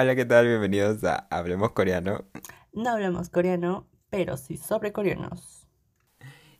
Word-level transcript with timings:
Hola, 0.00 0.14
¿qué 0.14 0.24
tal? 0.24 0.46
Bienvenidos 0.46 1.02
a 1.02 1.26
Hablemos 1.28 1.72
Coreano. 1.72 2.24
No 2.72 2.90
hablamos 2.90 3.30
coreano, 3.30 3.88
pero 4.10 4.36
sí 4.36 4.56
sobre 4.56 4.92
coreanos. 4.92 5.66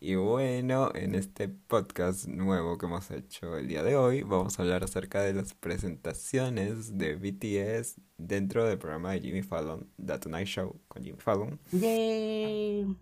Y 0.00 0.16
bueno, 0.16 0.90
en 0.92 1.14
este 1.14 1.48
podcast 1.48 2.26
nuevo 2.26 2.78
que 2.78 2.86
hemos 2.86 3.08
hecho 3.12 3.56
el 3.56 3.68
día 3.68 3.84
de 3.84 3.94
hoy, 3.94 4.24
vamos 4.24 4.58
a 4.58 4.62
hablar 4.62 4.82
acerca 4.82 5.22
de 5.22 5.34
las 5.34 5.54
presentaciones 5.54 6.98
de 6.98 7.14
BTS 7.14 8.00
dentro 8.16 8.66
del 8.66 8.76
programa 8.76 9.12
de 9.12 9.20
Jimmy 9.20 9.44
Fallon, 9.44 9.88
The 10.04 10.18
Tonight 10.18 10.48
Show 10.48 10.80
con 10.88 11.04
Jimmy 11.04 11.20
Fallon. 11.20 11.60
Yay. 11.70 12.92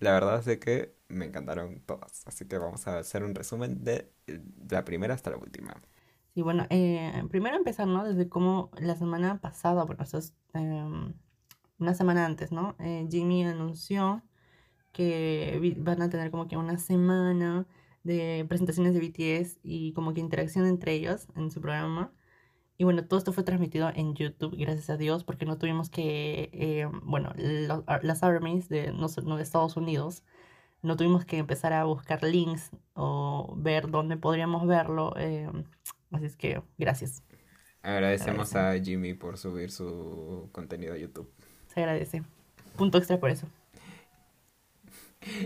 La 0.00 0.12
verdad 0.12 0.46
es 0.46 0.58
que 0.58 0.94
me 1.08 1.24
encantaron 1.24 1.80
todas, 1.86 2.26
así 2.26 2.44
que 2.44 2.58
vamos 2.58 2.86
a 2.86 2.98
hacer 2.98 3.24
un 3.24 3.34
resumen 3.34 3.82
de 3.84 4.12
la 4.68 4.84
primera 4.84 5.14
hasta 5.14 5.30
la 5.30 5.38
última. 5.38 5.80
Sí, 6.34 6.42
bueno, 6.42 6.66
eh, 6.70 7.24
primero 7.30 7.56
empezar, 7.56 7.88
¿no? 7.88 8.04
Desde 8.04 8.28
como 8.28 8.70
la 8.78 8.94
semana 8.96 9.40
pasada, 9.40 9.84
bueno, 9.84 10.02
eso 10.04 10.18
es 10.18 10.34
em, 10.54 11.12
una 11.78 11.94
semana 11.94 12.26
antes, 12.26 12.52
¿no? 12.52 12.76
Eh, 12.80 13.06
Jimmy 13.10 13.44
anunció 13.44 14.22
que 14.92 15.74
van 15.78 16.02
a 16.02 16.10
tener 16.10 16.30
como 16.32 16.48
que 16.48 16.56
una 16.58 16.78
semana 16.78 17.66
de 18.04 18.46
presentaciones 18.48 18.94
de 18.94 19.00
BTS 19.00 19.60
y 19.62 19.92
como 19.94 20.14
que 20.14 20.20
interacción 20.20 20.66
entre 20.66 20.94
ellos 20.94 21.28
en 21.36 21.50
su 21.52 21.60
programa. 21.60 22.12
Y 22.78 22.84
bueno, 22.84 23.06
todo 23.06 23.18
esto 23.18 23.32
fue 23.32 23.44
transmitido 23.44 23.90
en 23.94 24.14
YouTube, 24.14 24.56
gracias 24.58 24.90
a 24.90 24.96
Dios, 24.98 25.24
porque 25.24 25.46
no 25.46 25.58
tuvimos 25.58 25.90
que, 25.90 26.50
eh, 26.54 26.88
bueno, 27.04 27.32
lo- 27.36 27.84
las 28.02 28.22
armies 28.24 28.68
de, 28.70 28.92
no, 28.92 29.08
de 29.08 29.42
Estados 29.42 29.76
Unidos, 29.76 30.24
no 30.82 30.96
tuvimos 30.96 31.24
que 31.26 31.38
empezar 31.38 31.72
a 31.74 31.84
buscar 31.84 32.22
links 32.24 32.70
o 32.94 33.54
ver 33.58 33.90
dónde 33.90 34.16
podríamos 34.18 34.66
verlo. 34.68 35.14
Así 36.10 36.26
es 36.26 36.36
que, 36.36 36.62
gracias, 36.78 37.22
Agradecemos 37.82 38.54
a 38.56 38.78
Jimmy 38.78 39.14
por 39.14 39.38
subir 39.38 39.70
su 39.70 40.50
contenido 40.52 40.92
a 40.92 40.98
YouTube. 40.98 41.32
se 41.66 41.80
agradece. 41.80 42.22
Punto 42.76 42.98
extra 42.98 43.18
por 43.18 43.30
eso. 43.30 43.46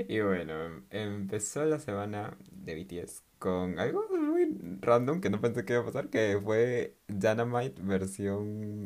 Y 0.08 0.20
bueno, 0.20 0.83
empezó 0.91 1.64
la 1.64 1.78
semana 1.78 2.36
de 2.50 2.75
BTS 2.75 3.22
con 3.38 3.78
algo 3.78 4.05
muy 4.11 4.56
random 4.80 5.20
que 5.20 5.30
no 5.30 5.41
pensé 5.41 5.64
que 5.64 5.75
iba 5.75 5.83
a 5.83 5.84
pasar, 5.84 6.08
que 6.11 6.41
fue 6.42 6.97
Dynamite 7.08 7.83
versión 7.83 8.84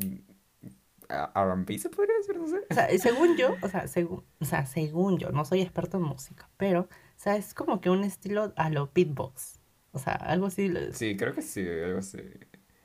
R&B, 1.09 1.79
se 1.79 1.89
podría 1.89 2.15
decir, 2.17 2.37
no 2.37 2.47
sé. 2.47 2.61
O 2.69 2.73
sea, 2.73 2.87
según 2.97 3.37
yo, 3.37 3.55
o 3.61 3.67
sea, 3.69 3.87
según, 3.87 4.23
o 4.39 4.45
sea, 4.45 4.65
según 4.65 5.17
yo, 5.17 5.31
no 5.31 5.45
soy 5.45 5.61
experto 5.61 5.97
en 5.97 6.03
música, 6.03 6.49
pero, 6.57 6.81
o 6.81 6.87
sea, 7.17 7.35
es 7.35 7.53
como 7.53 7.81
que 7.81 7.89
un 7.89 8.03
estilo 8.03 8.53
a 8.55 8.69
lo 8.69 8.91
beatbox. 8.93 9.58
O 9.91 9.99
sea, 9.99 10.13
algo 10.13 10.47
así. 10.47 10.71
Sí, 10.93 11.15
creo 11.17 11.33
que 11.33 11.41
sí, 11.41 11.61
algo 11.67 11.99
así. 11.99 12.19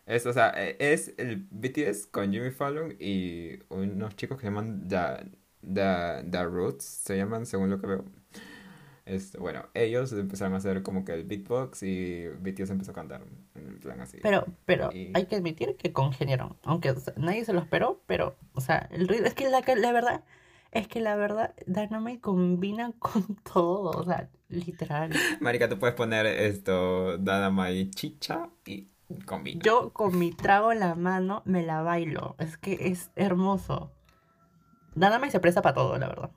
Es, 0.06 0.26
o 0.26 0.32
sea, 0.32 0.52
e- 0.56 0.76
es 0.78 1.14
el 1.18 1.46
BTS 1.50 2.06
con 2.10 2.30
Jimmy 2.32 2.50
Fallon 2.50 2.94
y 2.98 3.58
unos 3.68 4.16
chicos 4.16 4.36
que 4.38 4.42
se 4.42 4.48
llaman 4.48 4.86
The, 4.88 5.30
The, 5.62 6.28
The 6.30 6.44
Roots, 6.44 6.84
se 6.84 7.16
llaman 7.16 7.46
según 7.46 7.70
lo 7.70 7.80
que 7.80 7.86
veo. 7.86 8.04
Este, 9.06 9.38
bueno, 9.38 9.66
ellos 9.74 10.12
empezaron 10.14 10.54
a 10.54 10.56
hacer 10.58 10.82
como 10.82 11.04
que 11.04 11.12
el 11.12 11.24
beatbox 11.24 11.82
y 11.82 12.26
BTS 12.40 12.70
empezó 12.70 12.92
a 12.92 12.94
cantar 12.94 13.22
en 13.54 13.78
plan 13.78 14.00
así. 14.00 14.18
Pero, 14.22 14.46
pero 14.64 14.90
Y- 14.92 15.10
hay 15.14 15.26
que 15.26 15.36
admitir 15.36 15.76
que 15.76 15.92
congeniaron. 15.92 16.56
Aunque 16.64 16.90
o 16.90 16.96
sea, 16.98 17.12
nadie 17.18 17.44
se 17.44 17.52
lo 17.52 17.60
esperó, 17.60 18.02
pero, 18.06 18.34
o 18.54 18.62
sea, 18.62 18.88
el 18.92 19.06
ritmo. 19.08 19.26
Es 19.26 19.34
que 19.34 19.48
la, 19.50 19.60
la 19.76 19.92
verdad, 19.92 20.24
es 20.74 20.88
que 20.88 21.00
la 21.00 21.16
verdad, 21.16 21.54
Dynamite 21.66 22.20
combina 22.20 22.92
con 22.98 23.36
todo. 23.36 23.90
O 23.90 24.04
sea, 24.04 24.28
literal. 24.48 25.10
Marica, 25.40 25.68
tú 25.68 25.78
puedes 25.78 25.94
poner 25.94 26.26
esto, 26.26 27.16
Dynamite 27.18 27.90
chicha 27.90 28.50
y 28.66 28.88
combina. 29.24 29.62
Yo 29.64 29.92
con 29.92 30.18
mi 30.18 30.32
trago 30.32 30.72
en 30.72 30.80
la 30.80 30.94
mano 30.94 31.42
me 31.46 31.62
la 31.62 31.82
bailo. 31.82 32.34
Es 32.38 32.58
que 32.58 32.88
es 32.88 33.10
hermoso. 33.14 33.92
Dynamite 34.94 35.32
se 35.32 35.40
presta 35.40 35.62
para 35.62 35.74
todo, 35.74 35.98
la 35.98 36.08
verdad. 36.08 36.30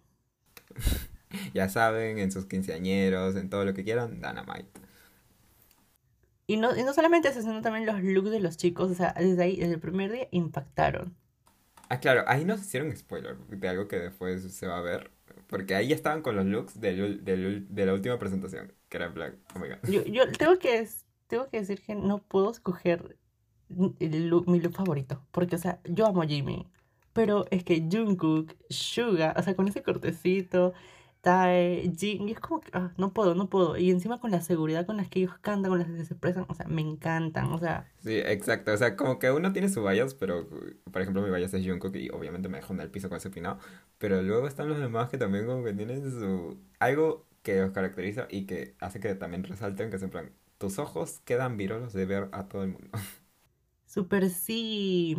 Ya 1.53 1.67
saben, 1.67 2.19
en 2.19 2.31
sus 2.31 2.45
quinceañeros, 2.45 3.35
en 3.35 3.49
todo 3.49 3.65
lo 3.65 3.73
que 3.73 3.83
quieran, 3.83 4.21
Dynamite. 4.21 4.69
Y 6.47 6.55
no, 6.55 6.75
y 6.75 6.83
no 6.83 6.93
solamente 6.93 7.27
eso, 7.27 7.41
sino 7.41 7.61
también 7.61 7.85
los 7.85 8.01
looks 8.01 8.31
de 8.31 8.39
los 8.39 8.55
chicos. 8.55 8.89
O 8.89 8.93
sea, 8.93 9.13
desde 9.17 9.43
ahí, 9.43 9.57
desde 9.57 9.73
el 9.73 9.79
primer 9.81 10.11
día, 10.11 10.29
impactaron. 10.31 11.15
Ah, 11.89 11.99
claro, 11.99 12.23
ahí 12.27 12.43
nos 12.45 12.61
hicieron 12.61 12.95
spoiler 12.95 13.37
de 13.37 13.67
algo 13.69 13.87
que 13.87 13.97
después 13.97 14.43
se 14.53 14.67
va 14.67 14.77
a 14.77 14.81
ver. 14.81 15.11
Porque 15.47 15.75
ahí 15.75 15.93
estaban 15.93 16.21
con 16.21 16.35
los 16.35 16.45
looks 16.45 16.79
del, 16.81 17.23
del 17.23 17.67
de 17.69 17.85
la 17.85 17.93
última 17.93 18.19
presentación, 18.19 18.73
que 18.89 18.97
era 18.97 19.13
plan, 19.13 19.37
oh 19.55 19.59
my 19.59 19.69
god. 19.69 19.77
Yo, 19.83 20.03
yo 20.03 20.29
tengo 20.31 20.59
que, 20.59 20.87
tengo 21.27 21.47
que 21.49 21.59
decir 21.59 21.81
que 21.81 21.95
no 21.95 22.19
puedo 22.23 22.51
escoger 22.51 23.17
el 23.99 24.29
look- 24.29 24.47
mi 24.47 24.59
look 24.59 24.73
favorito. 24.73 25.25
Porque, 25.31 25.55
o 25.55 25.59
sea, 25.59 25.79
yo 25.85 26.05
amo 26.07 26.23
Jimmy. 26.23 26.67
Pero 27.13 27.45
es 27.51 27.63
que 27.63 27.87
Jungkook, 27.91 28.55
Suga, 28.69 29.33
o 29.37 29.41
sea, 29.41 29.55
con 29.55 29.67
ese 29.67 29.81
cortecito, 29.81 30.73
Tae, 31.21 31.91
Jin, 31.97 32.27
y 32.29 32.31
es 32.33 32.39
como 32.39 32.61
que 32.61 32.69
ah, 32.73 32.93
no 32.97 33.13
puedo, 33.13 33.35
no 33.35 33.49
puedo. 33.49 33.77
Y 33.77 33.91
encima 33.91 34.19
con 34.19 34.31
la 34.31 34.41
seguridad 34.41 34.85
con 34.85 34.97
las 34.97 35.09
que 35.09 35.19
ellos 35.19 35.37
cantan, 35.39 35.69
con 35.71 35.79
las 35.79 35.87
que 35.87 35.95
se 36.05 36.13
expresan, 36.13 36.45
o 36.49 36.53
sea, 36.55 36.67
me 36.67 36.81
encantan. 36.81 37.51
O 37.53 37.59
sea, 37.59 37.87
Sí, 38.03 38.17
exacto. 38.19 38.71
O 38.73 38.77
sea, 38.77 38.95
como 38.95 39.19
que 39.19 39.31
uno 39.31 39.51
tiene 39.53 39.69
su 39.69 39.83
bias, 39.83 40.13
pero 40.13 40.47
por 40.91 41.01
ejemplo 41.01 41.21
mi 41.21 41.29
bias 41.35 41.53
es 41.53 41.65
Jungkook 41.65 41.95
y 41.95 42.09
obviamente 42.09 42.47
me 42.47 42.57
dejó 42.57 42.73
en 42.73 42.79
el 42.81 42.91
piso 42.91 43.09
con 43.09 43.17
ese 43.17 43.29
peinado. 43.31 43.59
Pero 43.97 44.21
luego 44.21 44.47
están 44.47 44.69
los 44.69 44.79
demás 44.79 45.09
que 45.09 45.17
también 45.17 45.45
como 45.47 45.63
que 45.63 45.73
tienen 45.73 46.09
su... 46.11 46.57
algo 46.79 47.27
que 47.41 47.59
los 47.61 47.71
caracteriza 47.71 48.27
y 48.29 48.45
que 48.45 48.75
hace 48.79 48.99
que 48.99 49.15
también 49.15 49.43
resalten, 49.43 49.89
que 49.89 49.95
es 49.97 50.03
en 50.03 50.09
plan, 50.11 50.31
tus 50.57 50.79
ojos 50.79 51.19
quedan 51.25 51.57
virolos 51.57 51.93
de 51.93 52.05
ver 52.05 52.29
a 52.31 52.47
todo 52.47 52.63
el 52.63 52.69
mundo. 52.71 52.89
súper 53.85 54.29
sí. 54.29 55.17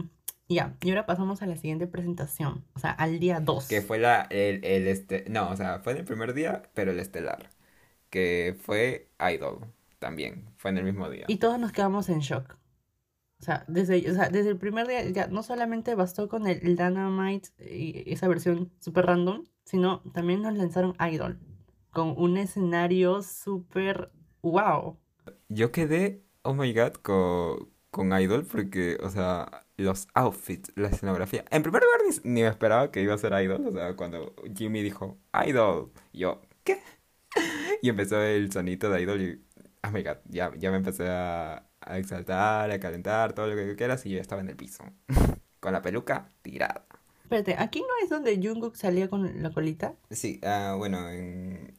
Ya, 0.49 0.77
y 0.81 0.91
ahora 0.91 1.07
pasamos 1.07 1.43
a 1.43 1.47
la 1.47 1.57
siguiente 1.57 1.87
presentación. 1.87 2.65
O 2.75 2.79
sea, 2.79 2.91
al 2.91 3.19
día 3.19 3.41
2. 3.41 3.69
Que 3.69 3.83
fue 3.83 3.99
la, 3.99 4.23
el, 4.31 4.65
el 4.65 4.87
este, 4.87 5.25
no, 5.29 5.51
o 5.51 5.57
sea, 5.57 5.81
fue 5.81 5.93
en 5.93 5.99
el 5.99 6.05
primer 6.05 6.33
día, 6.33 6.63
pero 6.75 6.91
el 6.91 7.01
estelar. 7.01 7.51
Que 8.11 8.57
fue 8.61 9.11
Idol 9.21 9.59
también, 9.99 10.47
fue 10.57 10.71
en 10.71 10.79
el 10.79 10.85
mismo 10.85 11.11
día. 11.11 11.25
Y 11.29 11.37
todos 11.37 11.59
nos 11.59 11.73
quedamos 11.73 12.09
en 12.09 12.21
shock. 12.21 12.57
O 13.41 13.45
sea, 13.45 13.65
desde, 13.69 14.11
o 14.11 14.15
sea, 14.15 14.31
desde 14.31 14.51
el 14.51 14.57
primer 14.59 14.89
día 14.89 15.09
ya 15.11 15.29
no 15.29 15.43
solamente 15.43 15.95
bastó 15.95 16.29
con 16.29 16.47
el, 16.47 16.59
el 16.67 16.77
Dynamite 16.77 17.51
y 17.61 18.11
esa 18.13 18.27
versión 18.27 18.73
super 18.81 19.07
random, 19.07 19.45
sino 19.65 20.01
también 20.13 20.43
nos 20.43 20.55
lanzaron 20.55 20.97
Idol 20.99 21.39
con 21.91 22.15
un 22.17 22.37
escenario 22.37 23.23
súper 23.23 24.11
wow. 24.43 24.99
Yo 25.49 25.73
quedé, 25.73 26.23
oh 26.43 26.55
my 26.55 26.73
god, 26.73 26.95
con, 26.95 27.71
con 27.91 28.13
Idol 28.13 28.45
porque, 28.47 28.99
o 29.03 29.11
sea, 29.11 29.67
los 29.79 30.09
outfits, 30.15 30.73
la 30.75 30.89
escenografía. 30.89 31.45
En 31.51 31.63
primer 31.63 31.83
lugar, 31.83 32.01
ni, 32.07 32.31
ni 32.31 32.43
me 32.43 32.49
esperaba 32.49 32.91
que 32.91 33.01
iba 33.01 33.15
a 33.15 33.19
ser 33.19 33.33
Idol. 33.43 33.67
O 33.67 33.73
sea, 33.73 33.97
cuando 33.97 34.35
Jimmy 34.55 34.83
dijo 34.83 35.17
Idol, 35.47 35.93
yo, 36.13 36.43
¿qué? 36.65 36.83
Y 37.81 37.89
empezó 37.89 38.21
el 38.21 38.53
sonito 38.53 38.91
de 38.91 39.03
Idol 39.03 39.23
y, 39.23 39.45
oh 39.87 39.91
my 39.91 40.03
god, 40.03 40.17
ya, 40.27 40.53
ya 40.57 40.71
me 40.71 40.79
empecé 40.79 41.09
a, 41.09 41.65
a 41.81 41.99
exaltar, 41.99 42.71
a 42.71 42.81
calentar, 42.81 43.33
todo 43.33 43.47
lo 43.47 43.57
que 43.57 43.77
quieras 43.77 44.05
y 44.05 44.11
yo 44.11 44.21
estaba 44.21 44.43
en 44.43 44.49
el 44.51 44.57
piso. 44.57 44.85
Con 45.61 45.73
la 45.73 45.81
peluca 45.81 46.29
tirada. 46.43 46.85
Espérate, 47.23 47.57
¿aquí 47.59 47.81
no 47.81 47.89
es 48.03 48.11
donde 48.11 48.37
Jungkook 48.37 48.75
salía 48.75 49.11
con 49.11 49.43
la 49.43 49.51
colita? 49.51 49.95
Sí, 50.11 50.41
ah, 50.43 50.77
bueno, 50.79 51.11
en... 51.11 51.75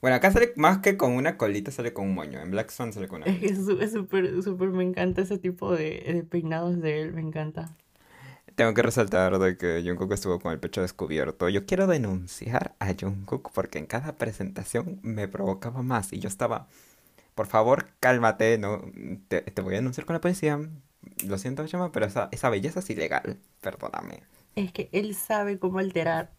Bueno, 0.00 0.16
acá 0.16 0.30
sale 0.32 0.52
más 0.56 0.78
que 0.78 0.96
con 0.96 1.12
una 1.12 1.36
colita, 1.36 1.70
sale 1.70 1.92
con 1.92 2.06
un 2.06 2.14
moño. 2.14 2.40
En 2.40 2.50
Black 2.50 2.70
Swan 2.70 2.92
sale 2.92 3.08
con 3.08 3.22
una 3.22 3.26
es 3.26 3.58
súper, 3.94 4.42
súper, 4.42 4.70
me 4.70 4.84
encanta 4.84 5.22
ese 5.22 5.38
tipo 5.38 5.72
de, 5.74 6.00
de 6.14 6.24
peinados 6.24 6.80
de 6.80 7.02
él, 7.02 7.12
me 7.12 7.20
encanta. 7.20 7.76
Tengo 8.54 8.74
que 8.74 8.82
resaltar 8.82 9.38
de 9.38 9.56
que 9.56 9.82
Jungkook 9.86 10.12
estuvo 10.12 10.40
con 10.40 10.52
el 10.52 10.58
pecho 10.58 10.82
descubierto. 10.82 11.48
Yo 11.48 11.64
quiero 11.64 11.86
denunciar 11.86 12.74
a 12.80 12.92
Jungkook 12.98 13.52
porque 13.52 13.78
en 13.78 13.86
cada 13.86 14.16
presentación 14.16 14.98
me 15.02 15.28
provocaba 15.28 15.82
más 15.82 16.12
y 16.12 16.18
yo 16.18 16.28
estaba, 16.28 16.66
por 17.34 17.46
favor, 17.48 17.88
cálmate, 18.00 18.58
no, 18.58 18.82
te, 19.28 19.42
te 19.42 19.62
voy 19.62 19.74
a 19.74 19.78
denunciar 19.78 20.06
con 20.06 20.14
la 20.14 20.20
policía. 20.22 20.60
Lo 21.26 21.38
siento, 21.38 21.66
Chama, 21.68 21.92
pero 21.92 22.06
esa, 22.06 22.28
esa 22.32 22.50
belleza 22.50 22.80
es 22.80 22.90
ilegal, 22.90 23.38
perdóname. 23.62 24.22
Es 24.54 24.72
que 24.72 24.90
él 24.92 25.14
sabe 25.14 25.58
cómo 25.58 25.78
alterar, 25.78 26.36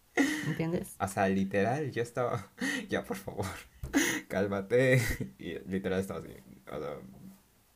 ¿entiendes? 0.48 0.96
O 1.00 1.08
sea, 1.08 1.28
literal, 1.30 1.92
yo 1.92 2.02
estaba, 2.02 2.50
ya, 2.90 3.04
por 3.04 3.18
favor, 3.18 3.46
cálmate. 4.28 5.02
Y 5.38 5.60
literal 5.70 6.00
estaba 6.00 6.20
así, 6.20 6.30
o 6.72 6.80
sea, 6.80 6.96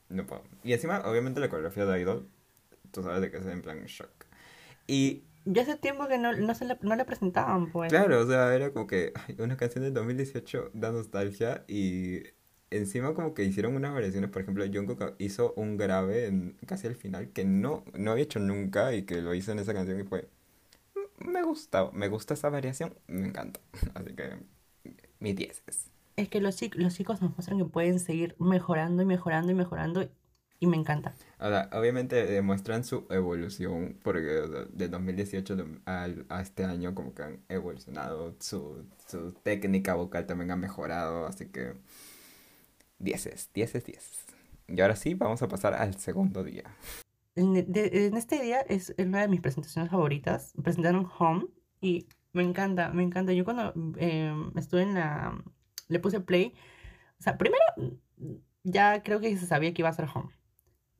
no 0.09 0.25
puedo. 0.25 0.43
Y 0.63 0.73
encima, 0.73 1.01
obviamente, 1.05 1.39
la 1.39 1.49
coreografía 1.49 1.85
de 1.85 2.01
Idol, 2.01 2.27
tú 2.91 3.03
sabes 3.03 3.21
de 3.21 3.31
que 3.31 3.37
es 3.37 3.45
en 3.45 3.61
plan 3.61 3.83
shock. 3.85 4.09
Y 4.87 5.23
Ya 5.45 5.63
hace 5.63 5.75
tiempo 5.77 6.07
que 6.07 6.17
no, 6.17 6.33
no, 6.33 6.55
se 6.55 6.65
la, 6.65 6.77
no 6.81 6.95
la 6.95 7.05
presentaban, 7.05 7.71
pues. 7.71 7.89
Claro, 7.91 8.21
o 8.21 8.27
sea, 8.27 8.53
era 8.55 8.71
como 8.71 8.87
que 8.87 9.13
una 9.39 9.57
canción 9.57 9.83
del 9.83 9.93
2018 9.93 10.71
da 10.73 10.91
nostalgia 10.91 11.63
y 11.67 12.23
encima 12.69 13.13
como 13.13 13.33
que 13.33 13.43
hicieron 13.43 13.75
unas 13.75 13.93
variaciones, 13.93 14.29
por 14.31 14.41
ejemplo, 14.41 14.65
Jungkook 14.65 15.15
hizo 15.19 15.53
un 15.55 15.77
grave 15.77 16.25
en 16.27 16.57
casi 16.65 16.87
al 16.87 16.95
final 16.95 17.29
que 17.29 17.45
no, 17.45 17.85
no 17.93 18.11
había 18.11 18.23
hecho 18.23 18.39
nunca 18.39 18.93
y 18.93 19.03
que 19.03 19.21
lo 19.21 19.33
hizo 19.35 19.51
en 19.51 19.59
esa 19.59 19.73
canción 19.73 19.99
y 19.99 20.03
fue, 20.03 20.21
"Mm, 20.23 20.25
me 21.19 21.43
gusta, 21.43 21.89
me 21.91 22.07
gusta 22.07 22.33
esa 22.33 22.49
variación, 22.49 22.95
me 23.07 23.27
encanta, 23.27 23.59
así 23.95 24.13
que 24.15 24.37
mis 25.19 25.35
dieces. 25.35 25.91
Es 26.15 26.27
que 26.27 26.41
los, 26.41 26.59
chic- 26.59 26.73
los 26.75 26.95
chicos 26.95 27.21
nos 27.21 27.31
muestran 27.35 27.59
que 27.59 27.65
pueden 27.65 27.99
seguir 27.99 28.35
mejorando 28.39 29.03
y 29.03 29.05
mejorando 29.05 29.51
y 29.51 29.55
mejorando. 29.55 30.09
y 30.59 30.65
me 30.67 30.77
encanta. 30.77 31.13
Ahora, 31.39 31.69
obviamente 31.73 32.25
demuestran 32.25 32.83
su 32.83 33.05
evolución 33.09 33.97
porque 34.03 34.39
o 34.39 34.47
sea, 34.47 34.65
de 34.71 34.87
2018 34.87 35.55
de- 35.55 35.79
al- 35.85 36.25
a, 36.29 36.41
este 36.41 36.63
año 36.63 36.95
como 36.95 37.13
que 37.13 37.23
han 37.23 37.43
evolucionado, 37.49 38.35
su, 38.39 38.85
su 39.07 39.33
técnica 39.43 39.93
vocal 39.95 40.25
también 40.25 40.51
ha 40.51 40.55
mejorado, 40.55 41.25
así 41.27 41.47
que 41.47 41.73
10 42.99 43.25
es, 43.27 43.49
10 43.53 43.75
es 43.75 43.85
10. 43.85 44.25
Y 44.67 44.79
ahora 44.81 44.95
sí, 44.95 45.13
vamos 45.13 45.41
a 45.41 45.47
pasar 45.47 45.73
al 45.73 45.95
segundo 45.99 46.43
día. 46.43 46.63
En, 47.35 47.53
de- 47.53 48.07
en 48.07 48.15
este 48.17 48.41
día 48.41 48.61
es 48.61 48.93
una 48.97 49.21
de 49.21 49.27
mis 49.27 49.41
presentaciones 49.41 49.91
favoritas. 49.91 50.53
Presentaron 50.63 51.07
Home 51.19 51.47
y 51.81 52.07
me 52.31 52.43
encanta, 52.43 52.89
me 52.93 53.03
encanta. 53.03 53.33
Yo 53.33 53.43
cuando 53.45 53.73
eh, 53.97 54.33
estuve 54.55 54.83
en 54.83 54.93
la... 54.95 55.43
Le 55.87 55.99
puse 55.99 56.19
play. 56.21 56.53
O 57.19 57.23
sea, 57.23 57.37
primero 57.37 57.63
ya 58.63 59.03
creo 59.03 59.19
que 59.19 59.35
se 59.37 59.45
sabía 59.45 59.73
que 59.73 59.81
iba 59.81 59.89
a 59.89 59.93
ser 59.93 60.07
Home. 60.13 60.29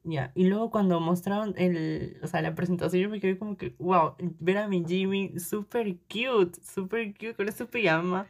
Ya. 0.04 0.32
Y 0.36 0.46
luego 0.46 0.70
cuando 0.72 1.00
mostraron 1.00 1.54
el, 1.58 2.20
o 2.24 2.28
sea, 2.28 2.42
la 2.42 2.56
presentación 2.56 3.04
yo 3.04 3.10
me 3.10 3.22
quedé 3.22 3.38
como 3.38 3.58
que, 3.58 3.76
wow, 3.80 4.16
ver 4.40 4.58
a 4.58 4.68
mi 4.68 4.84
Jimmy 4.86 5.40
súper 5.40 5.98
cute, 6.10 6.62
súper 6.64 7.14
cute 7.14 7.36
con 7.36 7.52
su 7.52 7.68
pijama. 7.68 8.28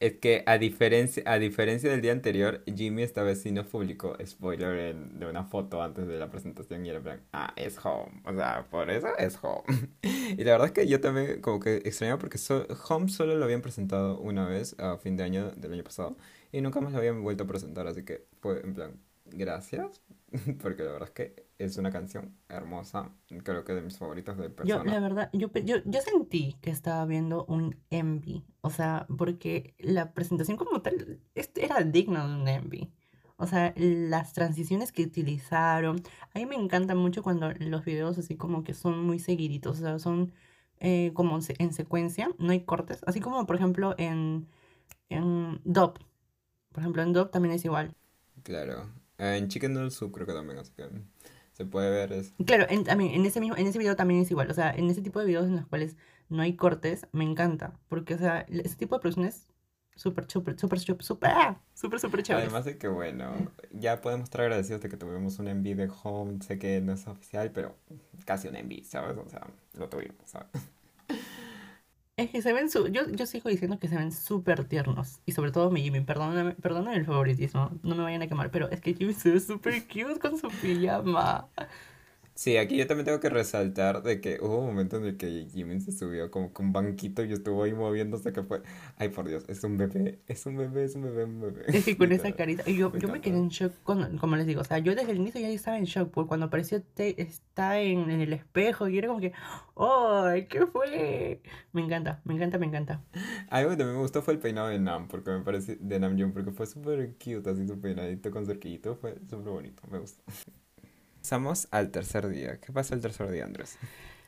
Es 0.00 0.14
que 0.18 0.42
a 0.46 0.58
diferencia, 0.58 1.22
a 1.26 1.38
diferencia 1.38 1.90
del 1.90 2.02
día 2.02 2.12
anterior, 2.12 2.62
Jimmy 2.66 3.02
esta 3.02 3.22
vez 3.22 3.40
sí 3.40 3.52
nos 3.52 3.66
publicó 3.68 4.16
spoiler 4.26 4.94
de 4.94 5.26
una 5.26 5.44
foto 5.44 5.82
antes 5.82 6.06
de 6.06 6.18
la 6.18 6.28
presentación 6.30 6.84
y 6.84 6.90
era 6.90 7.00
plan, 7.00 7.22
ah, 7.32 7.52
es 7.56 7.78
Home. 7.84 8.20
O 8.26 8.34
sea, 8.34 8.66
por 8.70 8.90
eso 8.90 9.08
es 9.18 9.38
Home. 9.42 9.62
Y 10.02 10.44
la 10.44 10.52
verdad 10.52 10.66
es 10.66 10.72
que 10.72 10.86
yo 10.88 11.00
también 11.00 11.40
como 11.40 11.60
que 11.60 11.76
extrañaba 11.76 12.18
porque 12.18 12.38
so- 12.38 12.66
Home 12.88 13.08
solo 13.08 13.34
lo 13.36 13.44
habían 13.44 13.62
presentado 13.62 14.18
una 14.18 14.46
vez 14.46 14.76
a 14.78 14.98
fin 14.98 15.16
de 15.16 15.22
año 15.24 15.50
del 15.52 15.72
año 15.72 15.84
pasado 15.84 16.16
y 16.52 16.60
nunca 16.60 16.80
más 16.80 16.92
lo 16.92 16.98
habían 16.98 17.22
vuelto 17.22 17.44
a 17.44 17.46
presentar, 17.46 17.86
así 17.86 18.04
que 18.04 18.26
fue 18.40 18.60
en 18.62 18.74
plan, 18.74 19.00
gracias, 19.26 20.02
porque 20.62 20.82
la 20.82 20.92
verdad 20.92 21.08
es 21.08 21.14
que 21.14 21.43
es 21.58 21.76
una 21.76 21.90
canción 21.90 22.36
hermosa, 22.48 23.12
creo 23.44 23.64
que 23.64 23.74
de 23.74 23.82
mis 23.82 23.98
favoritas 23.98 24.36
de 24.36 24.48
Yo, 24.48 24.54
persona. 24.56 24.84
la 24.84 25.00
verdad, 25.00 25.30
yo, 25.32 25.50
yo, 25.64 25.76
yo 25.84 26.00
sentí 26.00 26.56
que 26.60 26.70
estaba 26.70 27.04
viendo 27.06 27.44
un 27.46 27.76
Envy. 27.90 28.44
O 28.60 28.70
sea, 28.70 29.06
porque 29.16 29.74
la 29.78 30.12
presentación 30.12 30.56
como 30.56 30.82
tal 30.82 31.20
era 31.54 31.82
digna 31.82 32.26
de 32.26 32.34
un 32.34 32.48
Envy. 32.48 32.92
O 33.36 33.46
sea, 33.46 33.72
las 33.76 34.32
transiciones 34.32 34.92
que 34.92 35.02
utilizaron. 35.04 36.02
A 36.34 36.38
mí 36.38 36.46
me 36.46 36.56
encanta 36.56 36.94
mucho 36.94 37.22
cuando 37.22 37.50
los 37.52 37.84
videos 37.84 38.18
así 38.18 38.36
como 38.36 38.62
que 38.64 38.74
son 38.74 39.04
muy 39.04 39.18
seguiditos. 39.18 39.78
O 39.78 39.80
sea, 39.82 39.98
son 39.98 40.32
eh, 40.78 41.12
como 41.14 41.38
en 41.58 41.72
secuencia, 41.72 42.30
no 42.38 42.52
hay 42.52 42.64
cortes. 42.64 43.00
Así 43.06 43.20
como, 43.20 43.46
por 43.46 43.56
ejemplo, 43.56 43.94
en, 43.98 44.48
en 45.08 45.60
Dub. 45.64 45.98
Por 46.72 46.80
ejemplo, 46.82 47.02
en 47.02 47.12
Dub 47.12 47.30
también 47.30 47.54
es 47.54 47.64
igual. 47.64 47.94
Claro. 48.42 48.90
En 49.18 49.48
Chicken 49.48 49.72
Noodle 49.74 49.90
Soup 49.90 50.12
creo 50.12 50.26
que 50.26 50.32
también, 50.32 50.58
así 50.58 50.72
que 50.76 50.88
se 51.54 51.64
puede 51.64 51.88
ver 51.88 52.12
es... 52.12 52.34
Claro, 52.44 52.66
en, 52.68 52.82
también, 52.82 53.14
en 53.14 53.24
ese 53.24 53.40
mismo, 53.40 53.56
en 53.56 53.66
ese 53.66 53.78
video 53.78 53.94
también 53.94 54.20
es 54.20 54.30
igual. 54.30 54.50
O 54.50 54.54
sea, 54.54 54.72
en 54.72 54.90
ese 54.90 55.02
tipo 55.02 55.20
de 55.20 55.26
videos 55.26 55.46
en 55.46 55.56
los 55.56 55.66
cuales 55.66 55.96
no 56.28 56.42
hay 56.42 56.56
cortes, 56.56 57.06
me 57.12 57.24
encanta. 57.24 57.78
Porque, 57.88 58.14
o 58.14 58.18
sea, 58.18 58.40
ese 58.48 58.74
tipo 58.74 58.96
de 58.96 59.00
producciones 59.00 59.46
súper, 59.94 60.28
súper, 60.28 60.58
súper, 60.58 60.80
súper, 60.80 61.04
súper, 61.04 61.30
¡ah! 61.30 61.60
súper, 61.72 62.00
súper 62.00 62.24
chéveres. 62.24 62.48
Además 62.48 62.64
de 62.64 62.76
que, 62.76 62.88
bueno, 62.88 63.32
ya 63.70 64.00
podemos 64.00 64.24
estar 64.24 64.40
agradecidos 64.40 64.82
de 64.82 64.88
que 64.88 64.96
tuvimos 64.96 65.38
un 65.38 65.46
enví 65.46 65.74
de 65.74 65.88
Home. 66.02 66.42
Sé 66.42 66.58
que 66.58 66.80
no 66.80 66.92
es 66.92 67.06
oficial, 67.06 67.52
pero 67.52 67.76
casi 68.24 68.48
un 68.48 68.56
enví, 68.56 68.82
¿sabes? 68.82 69.16
O 69.16 69.28
sea, 69.28 69.46
lo 69.74 69.88
tuvimos, 69.88 70.28
¿sabes? 70.28 70.48
Es 72.16 72.30
que 72.30 72.42
se 72.42 72.52
ven, 72.52 72.70
su 72.70 72.86
yo, 72.88 73.08
yo 73.10 73.26
sigo 73.26 73.50
diciendo 73.50 73.78
que 73.80 73.88
se 73.88 73.96
ven 73.96 74.12
súper 74.12 74.64
tiernos. 74.66 75.20
Y 75.26 75.32
sobre 75.32 75.50
todo 75.50 75.70
mi 75.70 75.82
Jimmy, 75.82 76.00
perdóname, 76.00 76.54
perdóname 76.54 76.96
el 76.96 77.06
favoritismo, 77.06 77.72
no 77.82 77.96
me 77.96 78.04
vayan 78.04 78.22
a 78.22 78.28
quemar, 78.28 78.52
pero 78.52 78.70
es 78.70 78.80
que 78.80 78.94
Jimmy 78.94 79.14
se 79.14 79.30
ve 79.32 79.40
súper 79.40 79.82
cute 79.88 80.20
con 80.20 80.38
su 80.38 80.48
pijama. 80.48 81.48
Sí, 82.36 82.56
aquí 82.56 82.76
yo 82.76 82.88
también 82.88 83.04
tengo 83.04 83.20
que 83.20 83.30
resaltar 83.30 84.02
de 84.02 84.20
que 84.20 84.38
hubo 84.40 84.58
un 84.58 84.66
momento 84.66 84.96
en 84.96 85.04
el 85.04 85.16
que 85.16 85.46
Jimin 85.52 85.80
se 85.80 85.92
subió 85.92 86.32
como 86.32 86.52
con 86.52 86.66
un 86.66 86.72
banquito 86.72 87.24
y 87.24 87.32
estuvo 87.32 87.62
ahí 87.62 87.72
moviéndose 87.72 88.32
que 88.32 88.42
fue... 88.42 88.60
Ay, 88.96 89.10
por 89.10 89.28
Dios, 89.28 89.44
es 89.48 89.62
un 89.62 89.78
bebé, 89.78 90.18
es 90.26 90.44
un 90.44 90.56
bebé, 90.56 90.82
es 90.82 90.96
un 90.96 91.02
bebé, 91.02 91.24
un 91.24 91.40
bebé. 91.40 91.64
Es 91.68 91.84
que 91.84 91.96
con 91.96 92.10
esa 92.10 92.32
carita, 92.32 92.68
y 92.68 92.76
yo, 92.76 92.90
Me 92.90 92.98
yo 92.98 93.08
me 93.08 93.20
quedé 93.20 93.36
en 93.36 93.50
shock, 93.50 93.72
cuando, 93.84 94.18
como 94.18 94.34
les 94.34 94.46
digo, 94.46 94.62
o 94.62 94.64
sea, 94.64 94.78
yo 94.78 94.96
desde 94.96 95.12
el 95.12 95.18
inicio 95.18 95.40
ya 95.40 95.48
estaba 95.48 95.78
en 95.78 95.84
shock, 95.84 96.10
porque 96.10 96.26
cuando 96.26 96.46
apareció 96.46 96.82
te, 96.82 97.22
está 97.22 97.80
en, 97.80 98.10
en 98.10 98.20
el 98.20 98.32
espejo 98.32 98.88
y 98.88 98.98
era 98.98 99.06
como 99.06 99.20
que, 99.20 99.32
¡ay, 99.76 100.46
qué 100.46 100.66
fue! 100.66 101.40
Me 101.72 101.82
encanta, 101.82 102.20
me 102.24 102.34
encanta, 102.34 102.58
me 102.58 102.66
encanta. 102.66 103.04
Algo 103.48 103.70
que 103.70 103.76
también 103.76 103.94
me 103.94 104.02
gustó 104.02 104.22
fue 104.22 104.34
el 104.34 104.40
peinado 104.40 104.68
de 104.68 104.80
Nam, 104.80 105.06
porque 105.06 105.30
me 105.30 105.40
parece, 105.40 105.76
de 105.76 106.00
Namjoon, 106.00 106.32
porque 106.32 106.50
fue 106.50 106.66
súper 106.66 107.14
cute, 107.14 107.48
así 107.48 107.64
su 107.68 107.80
peinadito 107.80 108.32
con 108.32 108.44
cerquillito, 108.44 108.96
fue 108.96 109.14
súper 109.30 109.52
bonito, 109.52 109.82
me 109.88 110.00
gustó. 110.00 110.20
Pasamos 111.24 111.68
al 111.70 111.90
tercer 111.90 112.28
día. 112.28 112.60
¿Qué 112.60 112.70
pasa 112.70 112.94
el 112.94 113.00
tercer 113.00 113.30
día, 113.30 113.46
Andrés? 113.46 113.78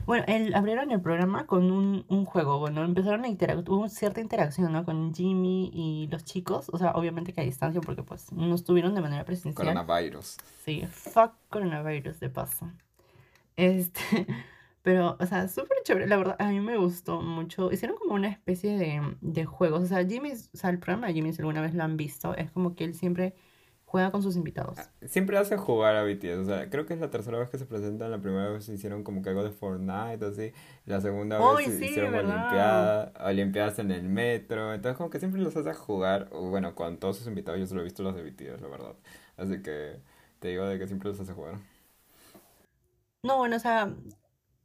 Bueno, 0.07 0.25
el, 0.29 0.55
abrieron 0.55 0.91
el 0.91 1.03
programa 1.03 1.47
con 1.47 1.71
un, 1.71 2.07
un 2.09 2.25
juego, 2.25 2.59
bueno, 2.59 2.83
empezaron 2.85 3.25
a 3.25 3.29
interactuar, 3.29 3.79
hubo 3.81 3.89
cierta 3.91 4.23
interacción, 4.23 4.73
¿no? 4.73 4.83
Con 4.87 5.13
Jimmy 5.13 5.71
y 5.75 6.09
los 6.11 6.25
chicos, 6.25 6.71
o 6.73 6.79
sea, 6.79 6.93
obviamente 6.93 7.35
que 7.35 7.43
a 7.43 7.45
distancia, 7.45 7.83
porque 7.83 8.03
pues 8.03 8.33
no 8.33 8.55
estuvieron 8.55 8.95
de 8.95 9.03
manera 9.03 9.27
presencial. 9.27 9.67
Coronavirus. 9.67 10.39
Sí, 10.65 10.89
fuck 10.91 11.35
coronavirus 11.51 12.19
de 12.19 12.31
paso. 12.31 12.73
Este, 13.57 14.01
pero, 14.83 15.19
o 15.21 15.27
sea, 15.27 15.49
súper 15.49 15.77
chévere, 15.85 16.07
la 16.07 16.17
verdad, 16.17 16.37
a 16.39 16.49
mí 16.49 16.61
me 16.61 16.79
gustó 16.79 17.21
mucho. 17.21 17.71
Hicieron 17.71 17.99
como 17.99 18.15
una 18.15 18.29
especie 18.29 18.79
de, 18.79 19.03
de 19.21 19.45
juegos, 19.45 19.83
o 19.83 19.87
sea, 19.87 20.03
Jimmy, 20.03 20.33
o 20.33 20.57
sea, 20.57 20.71
el 20.71 20.79
programa 20.79 21.09
de 21.09 21.13
Jimmy, 21.13 21.35
si 21.35 21.43
alguna 21.43 21.61
vez 21.61 21.75
lo 21.75 21.85
han 21.85 21.99
visto, 21.99 22.35
es 22.35 22.51
como 22.53 22.75
que 22.75 22.85
él 22.85 22.95
siempre 22.95 23.35
juega 23.97 24.11
con 24.13 24.23
sus 24.23 24.37
invitados. 24.37 24.79
Siempre 25.07 25.39
hace 25.39 25.57
jugar 25.57 25.97
a 25.97 26.03
BTS, 26.05 26.41
o 26.41 26.45
sea, 26.45 26.69
creo 26.71 26.87
que 26.87 26.95
es 26.95 27.01
la 27.01 27.11
tercera 27.11 27.39
vez 27.39 27.49
que 27.51 27.59
se 27.59 27.67
presentan, 27.67 28.11
la 28.11 28.19
primera 28.21 28.51
vez 28.51 28.69
hicieron 28.69 29.05
como 29.05 29.23
que 29.23 29.29
algo 29.31 29.45
de 29.45 29.51
Fortnite, 29.51 30.25
así, 30.25 30.53
la 30.87 31.01
segunda 31.01 31.39
¡Ay, 31.39 31.67
vez 31.67 31.79
sí, 31.79 31.85
hicieron 31.87 32.15
olimpiada, 32.15 33.13
olimpiadas 33.25 33.79
en 33.79 33.91
el 33.91 34.03
metro, 34.05 34.75
entonces 34.75 34.97
como 34.97 35.11
que 35.11 35.19
siempre 35.19 35.41
los 35.41 35.57
hace 35.57 35.73
jugar, 35.75 36.29
bueno, 36.31 36.75
con 36.75 36.99
todos 36.99 37.19
sus 37.19 37.27
invitados, 37.27 37.61
yo 37.61 37.67
solo 37.67 37.83
he 37.83 37.85
visto 37.85 38.03
los 38.03 38.15
de 38.17 38.23
BTS, 38.23 38.61
la 38.63 38.69
verdad, 38.69 38.97
así 39.37 39.63
que 39.63 40.01
te 40.41 40.49
digo 40.49 40.67
de 40.67 40.79
que 40.79 40.87
siempre 40.87 41.09
los 41.11 41.21
hace 41.21 41.33
jugar. 41.33 41.57
No, 43.23 43.39
bueno, 43.39 43.57
o 43.57 43.59
sea, 43.59 43.93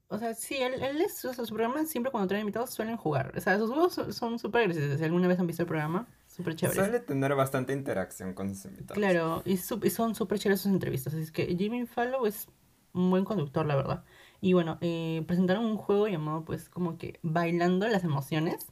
o 0.09 0.17
sea, 0.19 0.33
sí, 0.35 0.57
él, 0.57 0.75
él 0.83 1.01
es, 1.01 1.23
o 1.25 1.33
sea, 1.33 1.45
su 1.45 1.53
programa 1.55 1.85
siempre 1.85 2.11
cuando 2.11 2.27
trae 2.27 2.41
invitados 2.41 2.71
suelen 2.73 2.97
jugar. 2.97 3.33
O 3.37 3.41
sea, 3.41 3.57
sus 3.59 3.69
juegos 3.71 3.93
son- 4.15 4.39
súper 4.39 4.65
graciosos. 4.65 4.99
Si 4.99 5.05
alguna 5.05 5.27
vez 5.27 5.39
han 5.39 5.47
visto 5.47 5.63
el 5.63 5.67
programa, 5.67 6.07
súper 6.41 6.55
chéveres. 6.55 6.83
Suele 6.83 6.99
tener 6.99 7.35
bastante 7.35 7.73
interacción 7.73 8.33
con 8.33 8.49
sus 8.55 8.65
invitados. 8.65 8.97
Claro, 8.99 9.41
y, 9.45 9.53
y 9.53 9.89
son 9.89 10.15
súper 10.15 10.39
chéveres 10.39 10.61
sus 10.61 10.71
entrevistas. 10.71 11.13
Así 11.13 11.31
que 11.31 11.45
Jimmy 11.55 11.85
Fallow 11.85 12.25
es 12.25 12.47
un 12.93 13.09
buen 13.09 13.23
conductor, 13.23 13.65
la 13.65 13.75
verdad. 13.75 14.03
Y 14.41 14.53
bueno, 14.53 14.77
eh, 14.81 15.23
presentaron 15.27 15.65
un 15.65 15.77
juego 15.77 16.07
llamado, 16.07 16.43
pues, 16.43 16.69
como 16.69 16.97
que 16.97 17.19
Bailando 17.23 17.87
las 17.87 18.03
Emociones. 18.03 18.67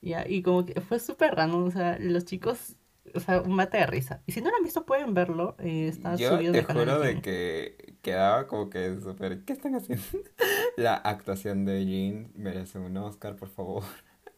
Ya, 0.00 0.26
y 0.28 0.42
como 0.42 0.64
que 0.64 0.80
fue 0.80 0.98
súper 1.00 1.34
random. 1.34 1.64
O 1.64 1.70
sea, 1.70 1.98
los 2.00 2.24
chicos, 2.24 2.76
o 3.14 3.20
sea, 3.20 3.42
un 3.42 3.54
mate 3.54 3.78
de 3.78 3.86
risa. 3.86 4.22
Y 4.26 4.32
si 4.32 4.40
no 4.40 4.50
lo 4.50 4.56
han 4.56 4.62
visto, 4.64 4.86
pueden 4.86 5.12
verlo. 5.14 5.56
eh, 5.58 5.88
está 5.88 6.16
Yo 6.16 6.30
subido 6.30 6.52
te 6.52 6.62
juro 6.64 6.98
de 7.00 7.08
Jimmy. 7.08 7.22
que 7.22 7.96
quedaba 8.02 8.46
como 8.46 8.70
que 8.70 9.00
súper... 9.00 9.44
¿Qué 9.44 9.52
están 9.52 9.74
haciendo? 9.74 10.04
La 10.76 10.94
actuación 10.96 11.64
de 11.64 11.84
Jean 11.86 12.32
merece 12.34 12.78
un 12.78 12.96
Oscar, 12.96 13.36
por 13.36 13.48
favor. 13.48 13.84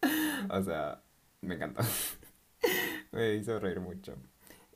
O 0.51 0.63
sea, 0.63 1.03
me 1.43 1.55
encantó. 1.57 1.83
Me 3.13 3.35
hizo 3.35 3.59
reír 3.59 3.81
mucho. 3.81 4.17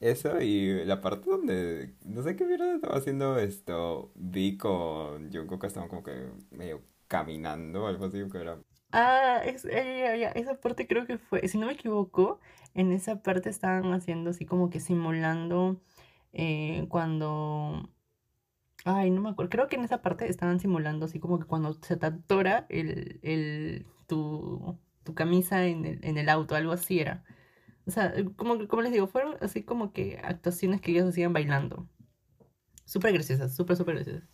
Eso 0.01 0.41
y 0.41 0.85
la 0.85 1.01
parte 1.01 1.31
donde... 1.31 1.95
No 2.05 2.23
sé 2.23 2.37
qué 2.37 2.45
mierda 2.45 2.75
estaba 2.75 2.97
haciendo 2.99 3.39
esto. 3.39 4.13
Vi 4.17 4.57
con 4.59 5.33
Jungkook 5.33 5.61
que 5.61 5.67
estaban 5.69 5.89
como 5.89 6.03
que 6.03 6.31
medio 6.51 6.83
caminando 7.09 7.87
algo 7.87 8.07
así, 8.07 8.19
que 8.31 8.39
era... 8.39 8.59
Ah, 8.93 9.41
es, 9.45 9.65
eh, 9.65 10.17
ya, 10.21 10.31
esa 10.31 10.61
parte 10.61 10.87
creo 10.87 11.07
que 11.07 11.19
fue, 11.19 11.49
si 11.49 11.59
no 11.59 11.67
me 11.67 11.73
equivoco, 11.73 12.39
en 12.75 12.93
esa 12.93 13.23
parte 13.23 13.51
estaban 13.51 13.93
haciendo 13.93 14.31
así 14.31 14.47
como 14.47 14.71
que 14.71 14.81
simulando 14.81 15.81
eh, 16.33 16.87
cuando... 16.89 17.91
Ay, 18.85 19.11
no 19.11 19.23
me 19.23 19.31
acuerdo. 19.31 19.51
Creo 19.51 19.69
que 19.69 19.77
en 19.77 19.85
esa 19.85 20.03
parte 20.03 20.29
estaban 20.29 20.61
simulando 20.61 21.07
así 21.07 21.19
como 21.19 21.39
que 21.39 21.47
cuando 21.47 21.73
se 21.83 21.97
te 21.97 22.07
el, 22.69 23.21
el, 23.23 23.87
tu, 24.07 24.79
tu 25.05 25.15
camisa 25.15 25.67
en 25.67 25.87
el, 25.87 26.05
en 26.05 26.19
el 26.19 26.29
auto, 26.29 26.55
algo 26.55 26.73
así 26.73 27.01
era. 27.01 27.25
O 27.87 27.91
sea, 27.91 28.15
como, 28.37 28.67
como 28.69 28.83
les 28.83 28.93
digo, 28.93 29.07
fueron 29.07 29.37
así 29.41 29.63
como 29.63 29.93
que 29.93 30.21
actuaciones 30.23 30.81
que 30.81 30.93
ellos 30.93 31.09
hacían 31.09 31.33
bailando. 31.33 31.89
Súper 32.85 33.13
graciosas, 33.13 33.55
súper, 33.55 33.77
súper 33.77 33.97
graciosas. 33.97 34.29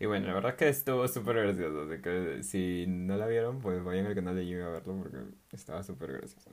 Y 0.00 0.06
bueno, 0.06 0.26
la 0.26 0.34
verdad 0.34 0.52
es 0.52 0.56
que 0.56 0.68
estuvo 0.68 1.06
súper 1.08 1.36
gracioso, 1.36 1.82
así 1.82 2.02
que 2.02 2.42
si 2.42 2.86
no 2.88 3.16
la 3.16 3.26
vieron, 3.26 3.60
pues 3.60 3.82
vayan 3.82 4.06
al 4.06 4.14
canal 4.14 4.34
de 4.36 4.44
Jimmy 4.44 4.62
a 4.62 4.68
verlo 4.68 4.96
porque 4.98 5.18
estaba 5.52 5.82
súper 5.82 6.12
gracioso. 6.12 6.50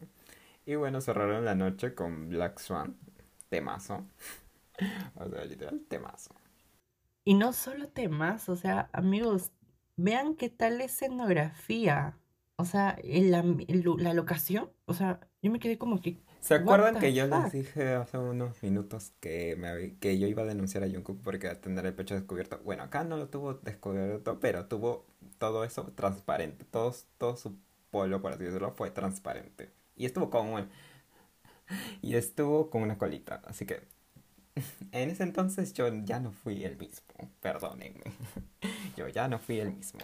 Y 0.65 0.75
bueno, 0.75 1.01
cerraron 1.01 1.43
la 1.43 1.55
noche 1.55 1.95
con 1.95 2.29
Black 2.29 2.59
Swan, 2.59 2.97
temazo. 3.49 4.05
O 5.15 5.29
sea, 5.29 5.45
literal, 5.45 5.79
temazo. 5.87 6.33
Y 7.23 7.35
no 7.35 7.53
solo 7.53 7.87
temas, 7.89 8.49
o 8.49 8.55
sea, 8.55 8.89
amigos, 8.93 9.51
vean 9.95 10.35
qué 10.35 10.49
tal 10.49 10.79
la 10.79 10.85
escenografía. 10.85 12.17
O 12.55 12.65
sea, 12.65 12.91
el 13.03 13.33
el 13.67 13.83
la 13.97 14.13
locación. 14.13 14.71
O 14.85 14.93
sea, 14.93 15.19
yo 15.41 15.51
me 15.51 15.59
quedé 15.59 15.77
como 15.77 16.01
que, 16.01 16.19
¿Se 16.41 16.55
acuerdan 16.55 16.97
que 16.97 17.13
yo 17.13 17.27
les 17.27 17.51
dije 17.51 17.93
hace 17.93 18.17
unos 18.17 18.61
minutos 18.63 19.13
que, 19.19 19.55
me 19.57 19.97
que 19.99 20.17
yo 20.19 20.27
iba 20.27 20.41
a 20.41 20.45
denunciar 20.45 20.83
a 20.83 20.89
Jungkook 20.89 21.21
porque 21.21 21.47
a 21.47 21.61
tener 21.61 21.85
el 21.85 21.93
pecho 21.93 22.15
descubierto? 22.15 22.59
Bueno, 22.63 22.83
acá 22.83 23.03
no 23.03 23.15
lo 23.17 23.29
tuvo 23.29 23.55
descubierto, 23.55 24.39
pero 24.39 24.65
tuvo 24.67 25.05
todo 25.37 25.63
eso 25.63 25.91
transparente. 25.95 26.65
Todo, 26.65 26.95
todo 27.19 27.37
su 27.37 27.55
polo, 27.91 28.21
por 28.21 28.33
así 28.33 28.43
decirlo, 28.43 28.71
fue 28.73 28.89
transparente. 28.91 29.71
Y 29.95 30.05
estuvo 30.05 30.29
con 30.31 30.47
un- 30.49 30.69
y 32.01 32.15
estuvo 32.15 32.69
con 32.69 32.81
una 32.83 32.97
colita. 32.97 33.41
Así 33.45 33.65
que 33.65 33.81
en 34.91 35.09
ese 35.09 35.23
entonces 35.23 35.73
yo 35.73 35.87
ya 36.05 36.19
no 36.19 36.31
fui 36.31 36.63
el 36.63 36.77
mismo. 36.77 37.31
Perdónenme. 37.41 38.03
Yo 38.97 39.07
ya 39.09 39.27
no 39.27 39.39
fui 39.39 39.59
el 39.59 39.71
mismo. 39.73 39.99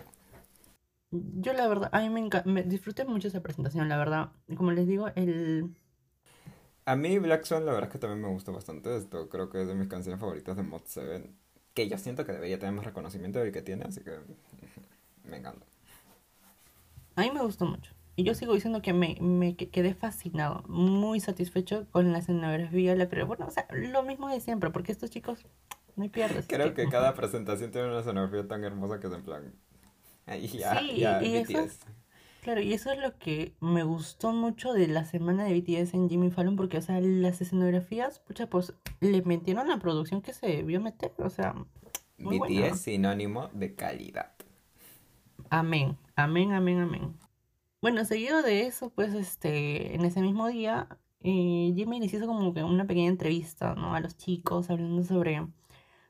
Yo 1.11 1.53
la 1.53 1.67
verdad, 1.67 1.89
a 1.93 2.01
mí 2.01 2.09
me 2.09 2.19
encanta, 2.19 2.49
me 2.49 2.63
disfruté 2.63 3.05
mucho 3.05 3.27
esa 3.29 3.41
presentación, 3.41 3.87
la 3.89 3.97
verdad. 3.97 4.31
Como 4.57 4.71
les 4.71 4.87
digo, 4.87 5.07
el... 5.15 5.75
A 6.87 6.95
mí 6.95 7.19
Black 7.19 7.43
Swan 7.43 7.65
la 7.65 7.73
verdad 7.73 7.89
es 7.89 7.93
que 7.93 7.99
también 7.99 8.21
me 8.21 8.29
gustó 8.29 8.53
bastante 8.53 8.95
esto, 8.95 9.27
creo 9.27 9.49
que 9.49 9.61
es 9.61 9.67
de 9.67 9.75
mis 9.75 9.89
canciones 9.89 10.19
favoritas 10.21 10.55
de 10.55 10.63
Mod 10.63 10.81
7, 10.85 11.29
que 11.73 11.89
yo 11.89 11.97
siento 11.97 12.25
que 12.25 12.31
debería 12.31 12.57
tener 12.59 12.73
más 12.73 12.85
reconocimiento 12.85 13.39
del 13.39 13.51
que 13.51 13.61
tiene, 13.61 13.83
así 13.83 14.01
que 14.05 14.11
me 15.25 15.37
encanta. 15.37 15.65
A 17.15 17.21
mí 17.23 17.31
me 17.31 17.41
gustó 17.41 17.65
mucho. 17.65 17.91
Y 18.15 18.23
yo 18.23 18.33
sigo 18.33 18.53
diciendo 18.53 18.81
que 18.81 18.93
me, 18.93 19.17
me 19.19 19.55
que- 19.57 19.69
quedé 19.69 19.93
fascinado, 19.95 20.63
muy 20.69 21.19
satisfecho 21.19 21.87
con 21.91 22.11
la 22.13 22.19
escenografía, 22.19 22.95
la 22.95 23.09
creo. 23.09 23.27
Bueno, 23.27 23.45
o 23.47 23.51
sea, 23.51 23.67
lo 23.71 24.01
mismo 24.03 24.29
de 24.29 24.39
siempre, 24.39 24.69
porque 24.71 24.91
estos 24.93 25.09
chicos 25.11 25.45
no 25.97 26.03
hay 26.03 26.09
pierdes. 26.09 26.39
es 26.39 26.47
Creo 26.47 26.73
que- 26.73 26.85
que 26.85 26.89
cada 26.89 27.13
presentación 27.15 27.69
tiene 27.71 27.89
una 27.89 27.99
escenografía 27.99 28.47
tan 28.47 28.63
hermosa 28.63 28.99
que 28.99 29.07
es 29.07 29.13
en 29.13 29.23
plan... 29.23 29.53
Ahí 30.25 30.47
ya, 30.47 30.79
Sí, 30.79 30.97
ya, 30.99 31.21
y 31.23 31.35
eso-. 31.35 31.67
Claro, 32.41 32.61
y 32.61 32.73
eso 32.73 32.91
es 32.91 32.99
lo 32.99 33.17
que 33.17 33.53
me 33.59 33.83
gustó 33.83 34.31
mucho 34.31 34.73
de 34.73 34.87
la 34.87 35.03
semana 35.03 35.43
de 35.43 35.59
BTS 35.59 35.93
en 35.93 36.09
Jimmy 36.09 36.31
Fallon, 36.31 36.55
porque, 36.55 36.77
o 36.77 36.81
sea, 36.81 36.99
las 37.01 37.41
escenografías, 37.41 38.19
pucha, 38.19 38.47
pues 38.47 38.73
le 39.01 39.21
metieron 39.21 39.67
la 39.67 39.79
producción 39.79 40.21
que 40.21 40.33
se 40.33 40.47
debió 40.47 40.79
meter, 40.79 41.11
o 41.17 41.29
sea, 41.29 41.55
muy 42.17 42.39
BTS 42.39 42.79
sinónimo 42.79 43.49
de 43.53 43.75
calidad. 43.75 44.31
Amén, 45.49 45.97
amén, 46.15 46.53
amén, 46.53 46.79
amén. 46.79 47.13
Bueno, 47.81 48.05
seguido 48.05 48.41
de 48.41 48.65
eso, 48.65 48.89
pues, 48.91 49.13
este, 49.13 49.95
en 49.95 50.05
ese 50.05 50.21
mismo 50.21 50.47
día, 50.47 50.87
eh, 51.21 51.73
Jimmy 51.75 51.99
les 51.99 52.13
hizo 52.13 52.27
como 52.27 52.53
que 52.53 52.63
una 52.63 52.85
pequeña 52.85 53.09
entrevista, 53.09 53.75
¿no? 53.75 53.93
A 53.93 53.99
los 53.99 54.17
chicos, 54.17 54.69
hablando 54.69 55.03
sobre, 55.03 55.45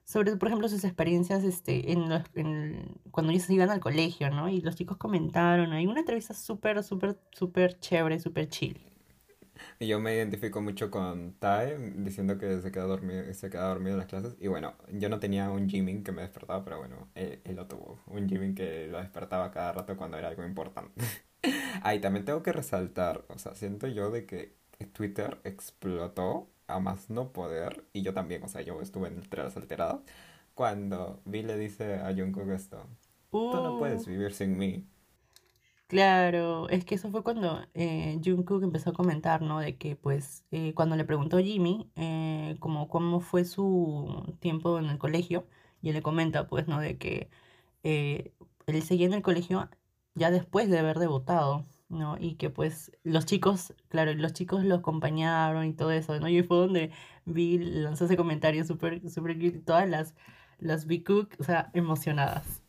sobre, 0.08 0.38
por 0.38 0.48
ejemplo, 0.48 0.70
sus 0.70 0.86
experiencias, 0.86 1.44
este, 1.44 1.92
en 1.92 2.08
los, 2.08 2.22
en, 2.34 2.96
cuando 3.12 3.34
ellos 3.34 3.50
iban 3.50 3.70
al 3.70 3.82
colegio, 3.82 4.30
¿no? 4.30 4.48
Y 4.48 4.62
los 4.62 4.76
chicos 4.76 4.96
comentaron, 4.96 5.74
hay 5.74 5.86
una 5.86 6.00
entrevista 6.00 6.34
súper, 6.34 6.82
súper, 6.82 7.20
súper 7.34 7.78
chévere, 7.78 8.18
súper 8.18 8.48
chill. 8.48 8.80
Yo 9.82 10.00
me 10.00 10.16
identifico 10.16 10.62
mucho 10.62 10.90
con 10.90 11.34
Tae 11.34 11.78
diciendo 11.98 12.38
que 12.38 12.62
se 12.62 12.72
queda 12.72 12.86
dormido, 12.86 13.34
se 13.34 13.50
queda 13.50 13.68
dormido 13.68 13.92
en 13.92 13.98
las 13.98 14.08
clases. 14.08 14.38
Y 14.40 14.48
bueno, 14.48 14.76
yo 14.94 15.10
no 15.10 15.20
tenía 15.20 15.50
un 15.50 15.68
Jimin 15.68 16.06
que 16.06 16.14
me 16.14 16.22
despertaba, 16.22 16.64
pero 16.64 16.78
bueno, 16.78 17.10
él, 17.14 17.42
él 17.44 17.58
lo 17.58 17.68
tuvo. 17.68 18.00
Un 18.08 18.30
Jimin 18.30 18.56
que 18.56 18.88
lo 18.88 19.00
despertaba 19.00 19.52
cada 19.52 19.74
rato 19.74 19.98
cuando 19.98 20.18
era 20.18 20.30
algo 20.30 20.46
importante. 20.46 21.04
Ahí 21.84 22.00
también 22.00 22.24
tengo 22.24 22.44
que 22.44 22.54
resaltar, 22.54 23.26
o 23.28 23.38
sea, 23.38 23.56
siento 23.56 23.88
yo 23.88 24.10
de 24.10 24.26
que 24.26 24.56
Twitter 24.94 25.42
explotó 25.44 26.48
a 26.68 26.80
más 26.80 27.10
no 27.10 27.32
poder. 27.34 27.86
Y 27.94 28.02
yo 28.04 28.14
también, 28.14 28.44
o 28.44 28.48
sea, 28.48 28.62
yo 28.62 28.82
estuve 28.82 29.08
entre 29.10 29.44
las 29.44 29.58
alteradas. 29.58 30.02
Cuando 30.56 31.22
Vi 31.26 31.44
le 31.44 31.58
dice 31.58 31.96
a 31.96 32.14
Jungkook 32.16 32.50
esto, 32.52 32.88
tú 33.50 33.62
no 33.62 33.76
Uh, 33.76 33.78
puedes 33.78 34.08
vivir 34.08 34.34
sin 34.34 34.58
mí. 34.58 34.88
Claro, 35.88 36.68
es 36.70 36.84
que 36.84 36.96
eso 36.96 37.10
fue 37.12 37.24
cuando 37.24 37.62
eh, 37.74 38.20
Jungkook 38.24 38.62
empezó 38.64 38.90
a 38.90 38.94
comentar, 38.94 39.42
¿no? 39.42 39.60
De 39.62 39.78
que, 39.78 39.96
pues, 39.96 40.44
eh, 40.52 40.74
cuando 40.74 40.98
le 40.98 41.06
preguntó 41.06 41.38
a 41.38 41.42
Jimmy, 41.42 41.90
eh, 41.96 42.58
como 42.60 42.90
cómo 42.90 43.22
fue 43.22 43.46
su 43.46 44.36
tiempo 44.42 44.80
en 44.80 44.88
el 44.88 44.98
colegio, 44.98 45.48
y 45.82 45.90
él 45.90 45.96
le 45.96 46.02
comenta, 46.02 46.48
pues, 46.48 46.68
¿no? 46.68 46.82
De 46.82 46.98
que 46.98 47.30
eh, 47.84 48.34
él 48.66 48.84
seguía 48.84 49.08
en 49.08 49.14
el 49.14 49.22
colegio 49.22 49.70
ya 50.14 50.30
después 50.32 50.70
de 50.70 50.80
haber 50.80 51.00
debutado, 51.00 51.64
¿no? 51.90 52.18
Y 52.20 52.36
que, 52.36 52.50
pues, 52.50 52.92
los 53.04 53.26
chicos, 53.26 53.74
claro, 53.90 54.14
los 54.14 54.34
chicos 54.34 54.64
lo 54.64 54.76
acompañaron 54.76 55.66
y 55.66 55.74
todo 55.74 55.92
eso, 55.92 56.20
¿no? 56.20 56.28
Y 56.30 56.44
fue 56.44 56.58
donde 56.58 56.92
vi, 57.26 57.58
lanzó 57.60 58.06
ese 58.06 58.18
comentario 58.18 58.66
súper, 58.66 59.10
súper 59.10 59.36
cute, 59.36 59.60
todas 59.60 59.88
las, 59.90 60.16
las 60.60 60.86
B-Cook, 60.88 61.36
o 61.40 61.44
sea, 61.44 61.72
emocionadas. 61.74 62.62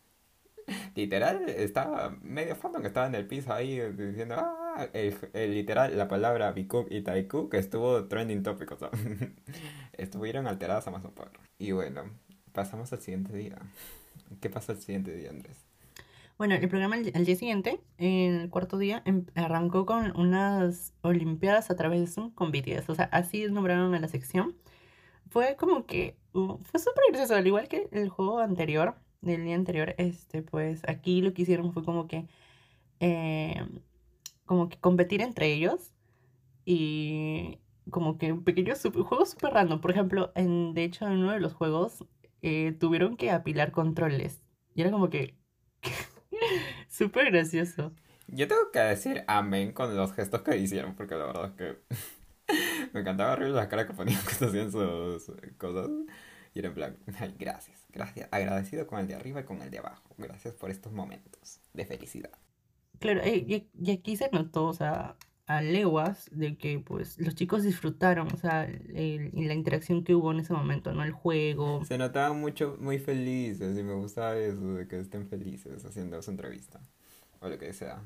Literal, 0.95 1.49
estaba 1.49 2.11
medio 2.23 2.55
fandom 2.55 2.83
que 2.83 2.89
estaba 2.89 3.07
en 3.07 3.15
el 3.15 3.27
piso 3.27 3.53
ahí 3.53 3.81
diciendo, 3.93 4.37
ah, 4.39 4.87
el, 4.93 5.15
literal, 5.55 5.97
la 5.97 6.09
palabra 6.09 6.53
Bikook 6.53 6.89
y 6.91 7.03
Taekook 7.03 7.55
estuvo 7.55 8.05
trending 8.07 8.43
topic, 8.43 8.73
o 8.73 8.77
sea, 8.77 8.91
estuvieron 9.95 10.47
alteradas 10.47 10.87
a 10.87 10.91
más 10.91 11.03
no 11.03 11.11
poder. 11.11 11.33
Y 11.59 11.73
bueno, 11.73 12.03
pasamos 12.53 12.93
al 12.93 13.01
siguiente 13.01 13.35
día. 13.35 13.57
¿Qué 14.41 14.51
pasó 14.51 14.73
el 14.73 14.79
siguiente 14.79 15.15
día, 15.15 15.31
Andrés? 15.31 15.68
Bueno, 16.39 16.55
el 16.55 16.69
programa 16.69 16.95
al, 16.97 17.25
día 17.25 17.35
siguiente, 17.37 17.81
en 17.99 18.35
el 18.43 18.51
cuarto 18.51 18.79
día, 18.79 19.03
em- 19.07 19.27
arrancó 19.35 19.85
con 19.87 20.17
unas 20.17 20.95
olimpiadas 21.03 21.71
a 21.71 21.77
través 21.77 22.01
de 22.01 22.07
Zoom 22.07 22.31
con 22.33 22.53
BTS. 22.53 22.93
O 22.93 22.95
sea, 22.95 23.07
así 23.07 23.45
nombraron 23.51 23.93
a 23.95 23.99
la 24.01 24.07
sección. 24.09 24.57
Fue 25.31 25.57
como 25.57 25.87
que, 25.87 26.19
uh, 26.35 26.59
fue 26.65 26.81
súper 26.81 27.05
gracioso, 27.11 27.35
al 27.37 27.47
igual 27.47 27.69
que 27.69 27.89
el 27.93 28.09
juego 28.11 28.41
anterior, 28.41 28.97
del 29.23 29.45
día 29.45 29.57
anterior, 29.57 29.95
este, 29.99 30.43
pues 30.43 30.83
aquí 30.89 31.23
lo 31.23 31.35
que 31.35 31.43
hicieron 31.43 31.73
fue 31.75 31.85
como 31.85 32.09
que, 32.09 32.27
eh, 33.01 33.57
como 34.47 34.69
que 34.69 34.79
competir 34.81 35.23
entre 35.23 35.53
ellos 35.55 35.93
y 36.65 37.61
como 37.91 38.19
que 38.19 38.35
pequeños 38.35 38.85
sup- 38.85 39.03
juegos 39.05 39.31
súper 39.31 39.53
random. 39.55 39.81
Por 39.81 39.91
ejemplo, 39.93 40.33
en, 40.37 40.75
de 40.75 40.85
hecho, 40.85 41.07
en 41.07 41.15
uno 41.19 41.33
de 41.33 41.41
los 41.41 41.55
juegos 41.55 42.05
eh, 42.43 42.73
tuvieron 42.81 43.17
que 43.17 43.31
apilar 43.31 43.73
controles. 43.73 44.43
Y 44.75 44.83
era 44.83 44.91
como 44.93 45.11
que 45.11 45.37
súper 46.89 47.31
gracioso. 47.31 47.93
Yo 48.27 48.47
tengo 48.47 48.71
que 48.73 48.81
decir 48.81 49.25
amén 49.27 49.73
con 49.73 49.97
los 49.97 50.13
gestos 50.13 50.43
que 50.43 50.57
hicieron, 50.57 50.95
porque 50.95 51.15
la 51.15 51.27
verdad 51.27 51.47
es 51.47 51.53
que 51.57 51.79
me 52.93 53.01
encantaba 53.01 53.33
horrible 53.33 53.55
la 53.55 53.69
cara 53.69 53.87
que 53.87 53.95
ponían 53.95 54.21
cuando 54.25 54.47
hacían 54.49 54.73
sus 54.73 55.33
cosas. 55.57 55.91
Y 56.55 56.61
era 56.61 56.69
en 56.69 56.75
plan, 56.75 56.97
ay, 57.19 57.35
gracias, 57.39 57.85
gracias, 57.91 58.29
agradecido 58.33 58.87
con 58.87 58.99
el 58.99 59.07
de 59.07 59.15
arriba 59.15 59.41
y 59.41 59.45
con 59.45 59.63
el 59.63 59.71
de 59.71 59.79
abajo. 59.79 60.15
Gracias 60.19 60.55
por 60.55 60.71
estos 60.71 60.93
momentos 60.93 61.61
de 61.73 61.85
felicidad. 61.85 62.33
Claro, 62.99 63.21
eh, 63.23 63.37
y, 63.37 63.69
y 63.81 63.93
aquí 63.93 64.17
se 64.17 64.29
notó, 64.31 64.67
o 64.67 64.75
sea, 64.75 65.17
a 65.49 65.63
leguas 65.63 66.29
de 66.31 66.57
que 66.59 66.79
pues 66.79 67.19
los 67.19 67.35
chicos 67.35 67.63
disfrutaron, 67.63 68.29
o 68.33 68.37
sea, 68.37 68.65
el- 68.65 69.31
y 69.33 69.45
la 69.47 69.55
interacción 69.55 70.05
que 70.05 70.15
hubo 70.15 70.31
en 70.31 70.41
ese 70.41 70.53
momento, 70.53 70.93
¿no? 70.93 71.03
El 71.03 71.13
juego. 71.13 71.85
Se 71.87 71.97
notaban 71.97 72.39
mucho, 72.39 72.77
muy 72.79 72.99
felices 72.99 73.77
y 73.79 73.83
me 73.83 73.95
gustaba 73.95 74.37
eso, 74.37 74.75
de 74.75 74.87
que 74.87 75.01
estén 75.01 75.27
felices 75.27 75.85
haciendo 75.85 76.21
su 76.23 76.31
entrevista. 76.31 76.81
O 77.41 77.49
lo 77.49 77.59
que 77.59 77.73
sea. 77.73 78.03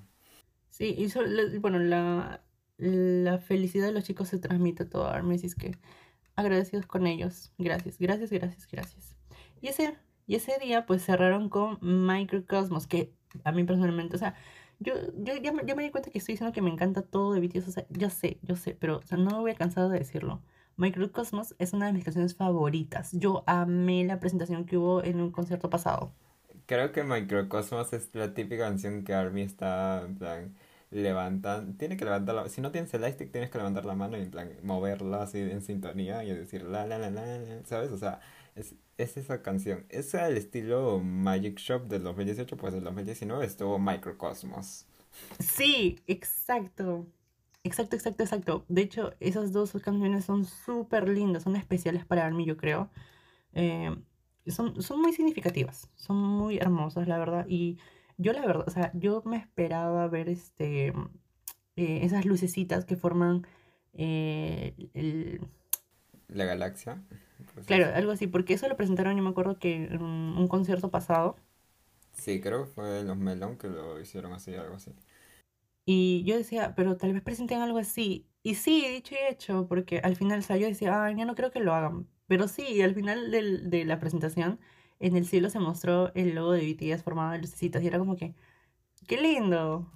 Sí, 0.71 0.95
y 0.97 1.09
so- 1.11 1.23
la- 1.23 1.59
bueno, 1.59 1.79
la, 1.81 2.43
la 2.79 3.39
felicidad 3.39 3.87
de 3.87 3.93
los 3.93 4.05
chicos 4.05 4.29
se 4.29 4.39
transmite 4.39 4.85
a 4.85 4.89
todo 4.89 5.09
Armes 5.09 5.43
y 5.43 5.47
es 5.47 5.55
que 5.57 5.77
agradecidos 6.37 6.87
con 6.87 7.07
ellos. 7.09 7.53
Gracias, 7.59 7.99
gracias, 7.99 8.31
gracias, 8.31 8.69
gracias. 8.71 9.17
Y 9.61 9.69
ese, 9.69 9.97
y 10.29 10.37
ese 10.37 10.59
día 10.61 10.87
pues 10.87 11.05
cerraron 11.05 11.49
con 11.49 11.79
Microcosmos, 11.83 12.87
que 12.87 13.13
a 13.45 13.51
mí 13.53 13.65
personalmente, 13.65 14.15
o 14.17 14.19
sea, 14.19 14.35
yo, 14.83 14.95
yo 15.17 15.37
ya, 15.37 15.53
me, 15.53 15.63
di 15.63 15.91
cuenta 15.91 16.11
que 16.11 16.19
estoy 16.19 16.35
diciendo 16.35 16.53
que 16.53 16.63
me 16.63 16.71
encanta 16.71 17.03
todo 17.03 17.35
de 17.35 17.41
BTS, 17.41 17.69
o 17.69 17.73
sea, 17.73 17.87
yo 17.91 18.11
sé, 18.11 18.39
yo 18.43 18.57
sé, 18.57 18.77
pero 18.79 19.01
no 19.11 19.31
me 19.31 19.39
voy 19.39 19.51
a 19.53 19.55
cansar 19.55 19.89
de 19.89 19.99
decirlo. 19.99 20.41
Microcosmos 20.77 21.55
es 21.59 21.73
una 21.73 21.87
de 21.87 21.93
mis 21.93 22.05
canciones 22.05 22.35
favoritas. 22.35 23.11
Yo 23.13 23.45
amé 23.47 24.05
la 24.05 24.21
presentación 24.21 24.65
que 24.65 24.77
hubo 24.77 25.05
en 25.05 25.21
un 25.21 25.31
concierto 25.31 25.69
pasado. 25.71 26.13
Creo 26.67 26.93
que 26.93 27.05
Microcosmos 27.05 27.93
es 27.93 28.15
la 28.15 28.35
típica 28.35 28.65
canción 28.65 29.05
que 29.05 29.13
Army 29.15 29.43
está, 29.43 30.03
en 30.03 30.17
plan, 30.17 30.55
levantan, 30.91 31.77
tiene 31.77 31.97
que 31.97 32.05
levantar 32.05 32.35
la, 32.35 32.49
si 32.49 32.61
no 32.61 32.71
tienes 32.71 32.93
el 32.95 33.05
stick 33.13 33.33
tienes 33.33 33.51
que 33.51 33.59
levantar 33.59 33.85
la 33.85 33.95
mano 33.95 34.17
y 34.17 34.23
en 34.23 34.31
plan 34.31 34.51
moverla 34.63 35.23
así 35.23 35.39
en 35.39 35.63
sintonía 35.63 36.23
y 36.23 36.33
decir 36.33 36.63
la 36.65 36.87
la 36.87 36.99
la 36.99 37.11
la, 37.11 37.39
la, 37.39 37.65
¿sabes? 37.65 37.91
O 37.91 37.99
sea, 37.99 38.21
es, 38.55 38.75
es 38.99 39.17
esa 39.17 39.43
canción. 39.43 39.87
Es 39.89 40.15
el 40.15 40.37
estilo 40.37 41.01
Magic 41.01 41.59
Shop 41.59 41.87
del 41.89 42.03
2018, 42.05 42.57
pues 42.57 42.75
del 42.75 42.85
2019 42.85 43.45
estuvo 43.45 43.79
Microcosmos. 43.79 44.87
Sí, 45.39 45.99
exacto. 46.07 47.07
Exacto, 47.65 47.97
exacto, 47.97 48.23
exacto. 48.25 48.65
De 48.69 48.83
hecho, 48.83 49.15
esas 49.21 49.53
dos 49.53 49.73
canciones 49.83 50.25
son 50.25 50.45
súper 50.45 51.09
lindas, 51.09 51.45
son 51.45 51.57
especiales 51.57 52.05
para 52.05 52.29
mí, 52.31 52.45
yo 52.45 52.57
creo. 52.57 52.91
Eh, 53.55 53.95
son, 54.47 54.83
son 54.83 55.01
muy 55.01 55.13
significativas, 55.13 55.89
son 55.95 56.17
muy 56.17 56.59
hermosas, 56.59 57.07
la 57.07 57.19
verdad. 57.19 57.47
Y 57.49 57.79
yo, 58.19 58.33
la 58.33 58.45
verdad, 58.45 58.65
o 58.67 58.71
sea, 58.71 58.91
yo 58.95 59.23
me 59.25 59.37
esperaba 59.37 60.09
ver 60.09 60.29
este, 60.29 60.89
eh, 61.77 62.01
esas 62.03 62.25
lucecitas 62.25 62.85
que 62.85 62.97
forman 62.97 63.47
eh, 63.95 64.75
el, 64.95 65.41
La 66.33 66.45
galaxia. 66.47 67.01
pues 67.55 67.69
Claro, 67.69 67.87
eso. 67.87 67.95
algo 67.95 68.13
así, 68.13 68.27
porque 68.27 68.55
eso 68.55 68.69
lo 68.69 68.77
presentaron, 68.77 69.17
yo 69.17 69.23
me 69.23 69.31
acuerdo 69.31 69.59
que 69.59 69.75
en 69.85 70.03
un 70.03 70.49
concierto 70.49 70.91
pasado. 70.91 71.37
Sí, 72.15 72.41
creo 72.41 72.65
que 72.65 72.71
fue 72.71 73.03
los 73.05 73.17
Melon 73.19 73.59
que 73.59 73.69
lo 73.69 74.01
hicieron 74.01 74.33
así, 74.33 74.55
algo 74.55 74.77
así. 74.77 74.93
Y 75.85 76.25
yo 76.25 76.37
decía, 76.37 76.75
pero 76.77 76.97
tal 76.97 77.13
vez 77.13 77.23
presenten 77.23 77.61
algo 77.61 77.79
así. 77.79 78.29
Y 78.43 78.55
sí, 78.57 78.87
dicho 78.89 79.15
y 79.15 79.33
hecho, 79.33 79.67
porque 79.69 79.99
al 80.01 80.17
final, 80.17 80.41
o 80.41 80.43
sea, 80.43 80.57
yo 80.57 80.67
decía, 80.67 81.05
ay, 81.05 81.17
ya 81.17 81.25
no 81.25 81.35
creo 81.35 81.51
que 81.51 81.61
lo 81.61 81.75
hagan. 81.75 82.09
Pero 82.27 82.49
sí, 82.49 82.81
al 82.83 82.95
final 82.95 83.31
del- 83.31 83.69
de 83.71 83.85
la 83.85 83.99
presentación, 84.01 84.61
en 85.01 85.17
el 85.17 85.27
cielo 85.27 85.51
se 85.51 85.59
mostró 85.61 86.13
el 86.15 86.35
logo 86.35 86.53
de 86.53 86.61
BTS 86.65 87.03
formado 87.03 87.33
de 87.33 87.39
lucecitas 87.41 87.83
y 87.83 87.87
era 87.89 87.99
como 87.99 88.17
que, 88.17 88.35
¡qué 89.09 89.19
lindo! 89.21 89.91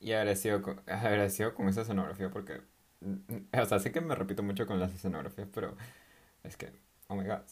Y 0.00 0.12
agradecido 0.12 0.62
con, 0.62 0.82
agradecido 0.86 1.54
con 1.54 1.68
esa 1.68 1.82
escenografía 1.82 2.30
porque, 2.30 2.60
o 3.52 3.66
sea, 3.66 3.78
sé 3.78 3.92
que 3.92 4.00
me 4.00 4.14
repito 4.14 4.42
mucho 4.42 4.66
con 4.66 4.80
las 4.80 4.92
escenografías, 4.94 5.48
pero 5.52 5.76
es 6.42 6.56
que, 6.56 6.72
oh 7.08 7.16
my 7.16 7.24
God. 7.24 7.42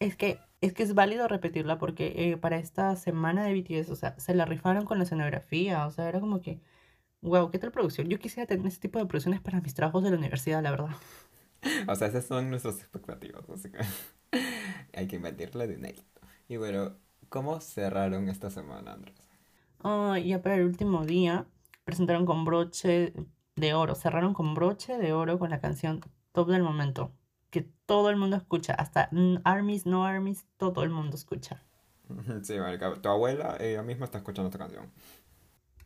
Es 0.00 0.16
que, 0.16 0.38
es 0.60 0.72
que 0.72 0.82
es 0.82 0.94
válido 0.94 1.26
repetirla 1.28 1.78
porque 1.78 2.12
eh, 2.16 2.36
para 2.36 2.58
esta 2.58 2.94
semana 2.96 3.44
de 3.44 3.54
BTS, 3.54 3.90
o 3.90 3.96
sea, 3.96 4.18
se 4.18 4.34
la 4.34 4.44
rifaron 4.44 4.84
con 4.84 4.98
la 4.98 5.04
escenografía, 5.04 5.86
o 5.86 5.90
sea, 5.90 6.08
era 6.08 6.20
como 6.20 6.40
que, 6.40 6.60
wow, 7.22 7.50
¿qué 7.50 7.58
tal 7.58 7.72
producción? 7.72 8.08
Yo 8.08 8.18
quisiera 8.18 8.46
tener 8.46 8.66
ese 8.66 8.80
tipo 8.80 8.98
de 8.98 9.06
producciones 9.06 9.40
para 9.40 9.60
mis 9.60 9.74
trabajos 9.74 10.04
de 10.04 10.10
la 10.10 10.16
universidad, 10.16 10.62
la 10.62 10.70
verdad. 10.70 10.90
O 11.88 11.96
sea, 11.96 12.06
esas 12.06 12.24
son 12.24 12.50
nuestras 12.50 12.78
expectativas, 12.78 13.50
así 13.50 13.68
que 13.68 13.78
hay 14.94 15.08
que 15.08 15.16
invertirle 15.16 15.66
dinero. 15.66 16.00
Y 16.46 16.56
bueno, 16.56 16.96
¿cómo 17.28 17.60
cerraron 17.60 18.28
esta 18.28 18.48
semana, 18.48 18.92
Andrés? 18.92 19.16
Y 20.22 20.28
ya 20.28 20.40
para 20.40 20.54
el 20.54 20.64
último 20.64 21.04
día 21.04 21.46
presentaron 21.84 22.26
con 22.26 22.44
broche 22.44 23.12
de 23.60 23.74
oro, 23.74 23.94
cerraron 23.94 24.34
con 24.34 24.54
broche 24.54 24.98
de 24.98 25.12
oro 25.12 25.38
con 25.38 25.50
la 25.50 25.60
canción 25.60 26.00
Top 26.32 26.48
del 26.50 26.62
Momento, 26.62 27.12
que 27.50 27.62
todo 27.86 28.10
el 28.10 28.16
mundo 28.16 28.36
escucha, 28.36 28.74
hasta 28.74 29.10
armies, 29.44 29.86
no 29.86 30.04
armies, 30.06 30.46
todo 30.58 30.82
el 30.84 30.90
mundo 30.90 31.16
escucha, 31.16 31.64
Sí, 32.42 32.58
marica, 32.58 32.94
tu 33.00 33.08
abuela, 33.08 33.56
ella 33.60 33.82
misma 33.82 34.04
está 34.06 34.18
escuchando 34.18 34.48
esta 34.48 34.58
canción. 34.58 34.90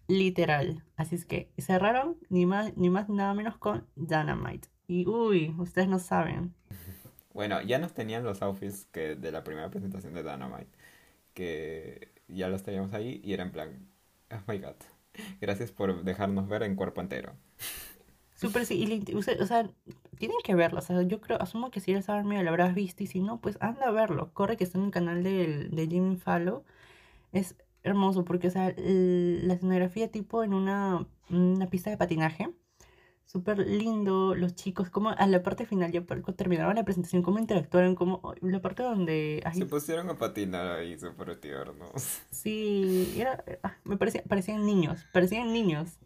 literal. 0.09 0.85
Así 0.97 1.15
es 1.17 1.25
que 1.27 1.53
cerraron 1.59 2.19
ni 2.29 2.47
más 2.47 2.77
ni 2.77 2.91
más 2.91 3.09
nada 3.09 3.35
menos 3.35 3.57
con 3.59 3.89
Dynamite. 3.97 4.69
Y 4.87 5.07
uy, 5.09 5.55
ustedes 5.59 5.89
no 5.89 5.99
saben. 5.99 6.55
Bueno, 7.33 7.63
ya 7.63 7.79
nos 7.79 7.95
tenían 7.95 8.25
los 8.25 8.43
outfits 8.43 8.87
que 8.87 9.17
de 9.17 9.33
la 9.33 9.43
primera 9.45 9.71
presentación 9.71 10.13
de 10.15 10.23
Dynamite, 10.23 10.71
que 11.35 12.13
ya 12.29 12.49
los 12.49 12.63
teníamos 12.63 12.93
ahí 12.95 13.21
y 13.25 13.33
era 13.35 13.45
en 13.45 13.53
plan, 13.53 13.89
oh 14.33 14.41
my 14.53 14.59
God, 14.59 14.77
gracias 15.41 15.73
por 15.73 16.05
dejarnos 16.05 16.49
ver 16.49 16.63
en 16.63 16.77
cuerpo 16.77 17.01
entero. 17.01 17.35
Súper 18.35 18.67
sí, 18.67 19.03
y 19.07 19.15
o 19.15 19.23
sea, 19.23 19.71
tienen 20.19 20.39
que 20.43 20.57
verlo, 20.57 20.81
o 20.81 20.83
sea, 20.83 21.03
yo 21.03 21.21
creo, 21.21 21.41
asumo 21.41 21.71
que 21.71 21.79
si 21.79 21.93
eres 21.93 22.09
army 22.09 22.43
lo 22.43 22.51
habrás 22.51 22.75
visto 22.75 23.05
y 23.05 23.07
si 23.07 23.21
no, 23.21 23.41
pues 23.41 23.57
anda 23.61 23.87
a 23.87 23.93
verlo. 23.93 24.33
Corre 24.35 24.57
que 24.57 24.65
está 24.65 24.79
en 24.79 24.85
el 24.87 24.91
canal 24.91 25.23
del, 25.23 25.71
de 25.71 25.87
Jimmy 25.87 26.17
Fallon 26.17 26.63
Es 27.33 27.57
hermoso 27.85 28.25
porque, 28.25 28.49
o 28.49 28.51
sea, 28.51 28.75
la 28.77 29.55
escenografía 29.55 30.11
tipo 30.11 30.43
en 30.45 30.55
una, 30.55 31.07
una 31.31 31.67
pista 31.69 31.91
de 31.91 31.97
patinaje, 31.97 32.51
súper 33.33 33.59
lindo, 33.59 34.35
los 34.35 34.55
chicos, 34.55 34.91
como 34.91 35.11
a 35.11 35.27
la 35.27 35.43
parte 35.43 35.65
final, 35.67 35.91
ya 35.91 36.03
terminaron 36.37 36.75
la 36.77 36.85
presentación, 36.85 37.23
cómo 37.23 37.39
interactuaron, 37.39 37.95
como 37.95 38.35
la 38.43 38.61
parte 38.61 38.83
donde, 38.83 39.43
Se 39.53 39.67
pusieron 39.67 40.11
a 40.11 40.19
patinar 40.19 40.67
ahí 40.73 40.99
súper 40.99 41.37
tiernos. 41.41 42.21
sí, 42.31 43.15
era, 43.17 43.45
ah, 43.63 43.77
me 43.85 43.97
parecía, 43.97 44.23
parecían 44.25 44.67
niños, 44.67 45.05
parecían 45.13 45.53
niños. 45.53 45.99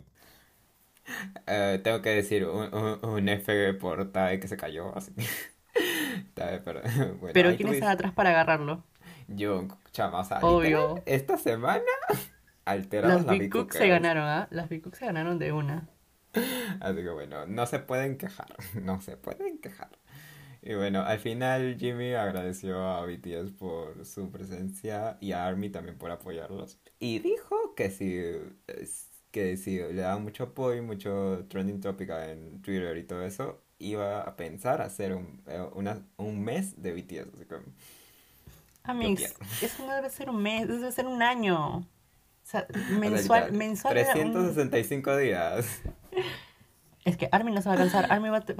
Eh, 1.46 1.80
tengo 1.82 2.02
que 2.02 2.10
decir 2.10 2.46
un, 2.46 2.74
un, 2.74 3.04
un 3.04 3.28
F 3.28 3.74
por 3.74 4.10
Tae 4.12 4.40
que 4.40 4.48
se 4.48 4.56
cayó, 4.56 4.96
así. 4.96 5.12
Tae, 6.34 6.60
pero 6.60 6.82
bueno, 7.20 7.32
Pero 7.32 7.56
¿quién 7.56 7.68
estaba 7.68 7.92
atrás 7.92 8.12
para 8.12 8.30
agarrarlo? 8.30 8.84
Jungkook, 9.28 9.90
chama, 9.92 10.20
o 10.20 10.24
sea, 10.24 10.38
Obvio. 10.40 11.02
esta 11.06 11.36
semana 11.36 11.82
alteraron 12.64 13.18
Las 13.18 13.26
la 13.26 13.32
Big 13.32 13.50
Cook 13.50 13.72
se 13.72 13.88
ganaron, 13.88 14.24
¿ah? 14.24 14.48
Las 14.50 14.68
Big 14.68 14.82
Cook 14.82 14.96
se 14.96 15.06
ganaron 15.06 15.38
de 15.38 15.52
una. 15.52 15.88
Así 16.80 16.96
que 17.02 17.10
bueno, 17.10 17.46
no 17.46 17.66
se 17.66 17.78
pueden 17.78 18.16
quejar, 18.18 18.54
no 18.82 19.00
se 19.00 19.16
pueden 19.16 19.58
quejar. 19.58 19.90
Y 20.62 20.74
bueno, 20.74 21.02
al 21.02 21.18
final 21.20 21.76
Jimmy 21.78 22.14
agradeció 22.14 22.82
a 22.88 23.04
BTS 23.06 23.52
por 23.52 24.04
su 24.04 24.30
presencia 24.32 25.16
y 25.20 25.32
a 25.32 25.46
ARMY 25.46 25.70
también 25.70 25.96
por 25.98 26.10
apoyarlos. 26.10 26.78
Y 26.98 27.20
dijo 27.20 27.74
que 27.76 27.90
si, 27.90 28.20
es- 28.66 29.10
que 29.30 29.56
si 29.56 29.78
le 29.78 29.94
daba 29.94 30.18
mucho 30.18 30.44
apoyo, 30.44 30.82
mucho 30.82 31.46
trending 31.48 31.80
topic 31.80 32.10
en 32.10 32.62
Twitter 32.62 32.96
y 32.96 33.04
todo 33.04 33.22
eso, 33.24 33.62
iba 33.78 34.22
a 34.22 34.36
pensar 34.36 34.80
hacer 34.82 35.14
un, 35.14 35.42
eh, 35.46 35.62
una- 35.74 36.06
un 36.16 36.42
mes 36.42 36.82
de 36.82 36.92
BTS. 36.92 37.28
Así 37.36 37.44
que 37.44 39.12
quiero. 39.14 39.34
eso 39.60 39.86
no 39.86 39.94
debe 39.94 40.10
ser 40.10 40.30
un 40.30 40.42
mes, 40.42 40.64
eso 40.64 40.78
debe 40.80 40.92
ser 40.92 41.06
un 41.06 41.22
año. 41.22 41.86
Sea, 42.48 42.66
mensual, 42.86 43.52
mensual 43.52 43.98
era 43.98 44.16
un... 44.18 44.56
365 44.82 45.16
días. 45.16 45.82
Es 47.04 47.16
que 47.16 47.28
Army 47.32 47.52
no 47.52 47.62
se 47.62 47.68
va 47.70 47.74
a 47.76 47.78
cansar. 47.78 48.06
Army 48.12 48.28
va 48.28 48.40
te, 48.44 48.54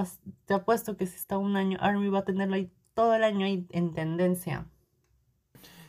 te 0.47 0.55
apuesto 0.55 0.97
que 0.97 1.07
si 1.07 1.17
está 1.17 1.37
un 1.39 1.57
año, 1.57 1.77
Army 1.83 2.09
va 2.09 2.21
a 2.21 2.25
tenerlo 2.25 2.55
ahí 2.57 2.73
todo 2.95 3.15
el 3.15 3.25
año 3.25 3.45
ahí 3.47 3.67
en 3.73 3.93
tendencia. 3.95 4.71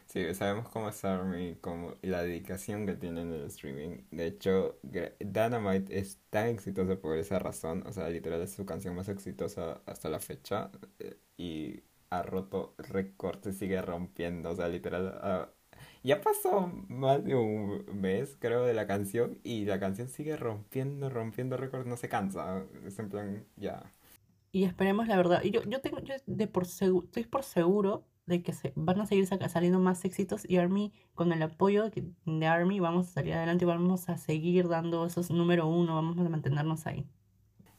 Sí, 0.06 0.34
sabemos 0.36 0.70
cómo 0.70 0.90
es 0.90 1.04
ARMY, 1.04 1.58
como 1.62 1.96
la 2.02 2.24
dedicación 2.24 2.86
que 2.86 2.96
tiene 2.96 3.22
en 3.22 3.34
el 3.34 3.42
streaming. 3.48 4.06
De 4.12 4.26
hecho, 4.28 4.80
Dynamite 5.20 6.00
es 6.00 6.22
tan 6.30 6.48
exitosa 6.48 6.96
por 7.00 7.18
esa 7.18 7.40
razón. 7.40 7.84
O 7.86 7.92
sea, 7.92 8.10
literal 8.10 8.42
es 8.42 8.54
su 8.54 8.66
canción 8.66 8.96
más 8.96 9.10
exitosa 9.10 9.82
hasta 9.86 10.10
la 10.10 10.20
fecha. 10.20 10.72
eh, 11.00 11.20
Y 11.38 11.84
ha 12.10 12.24
roto 12.24 12.74
récords, 12.78 13.58
sigue 13.58 13.82
rompiendo. 13.82 14.52
O 14.52 14.56
sea, 14.56 14.68
literal. 14.70 15.54
Ya 16.08 16.22
pasó 16.22 16.72
más 16.88 17.24
de 17.24 17.36
un 17.36 17.84
mes, 17.94 18.38
creo, 18.40 18.64
de 18.64 18.74
la 18.74 18.88
canción. 18.88 19.40
Y 19.44 19.66
la 19.66 19.80
canción 19.80 20.08
sigue 20.08 20.38
rompiendo, 20.38 21.10
rompiendo 21.10 21.58
récords, 21.58 21.86
no 21.86 21.98
se 21.98 22.08
cansa. 22.08 22.64
Es 22.86 22.98
en 22.98 23.10
plan, 23.10 23.46
ya. 23.58 23.92
Y 24.52 24.64
esperemos 24.64 25.08
la 25.08 25.18
verdad. 25.18 25.44
Y 25.44 25.52
yo, 25.52 25.64
yo 25.66 25.82
tengo, 25.82 26.00
yo 26.00 26.16
de 26.26 26.48
por 26.48 26.64
estoy 26.64 27.26
por 27.30 27.44
seguro 27.44 28.06
de 28.26 28.42
que 28.42 28.54
se, 28.54 28.74
van 28.76 29.02
a 29.02 29.06
seguir 29.06 29.28
saliendo 29.28 29.80
más 29.80 30.04
éxitos 30.06 30.50
y 30.50 30.58
Army, 30.58 30.94
con 31.14 31.32
el 31.32 31.42
apoyo 31.42 31.90
de 31.90 32.46
Army, 32.46 32.80
vamos 32.80 33.08
a 33.08 33.12
salir 33.12 33.34
adelante 33.34 33.66
y 33.66 33.68
vamos 33.68 34.10
a 34.10 34.18
seguir 34.18 34.68
dando 34.68 35.06
esos 35.06 35.32
número 35.32 35.68
uno, 35.68 35.96
vamos 35.96 36.18
a 36.18 36.30
mantenernos 36.30 36.88
ahí. 36.88 37.06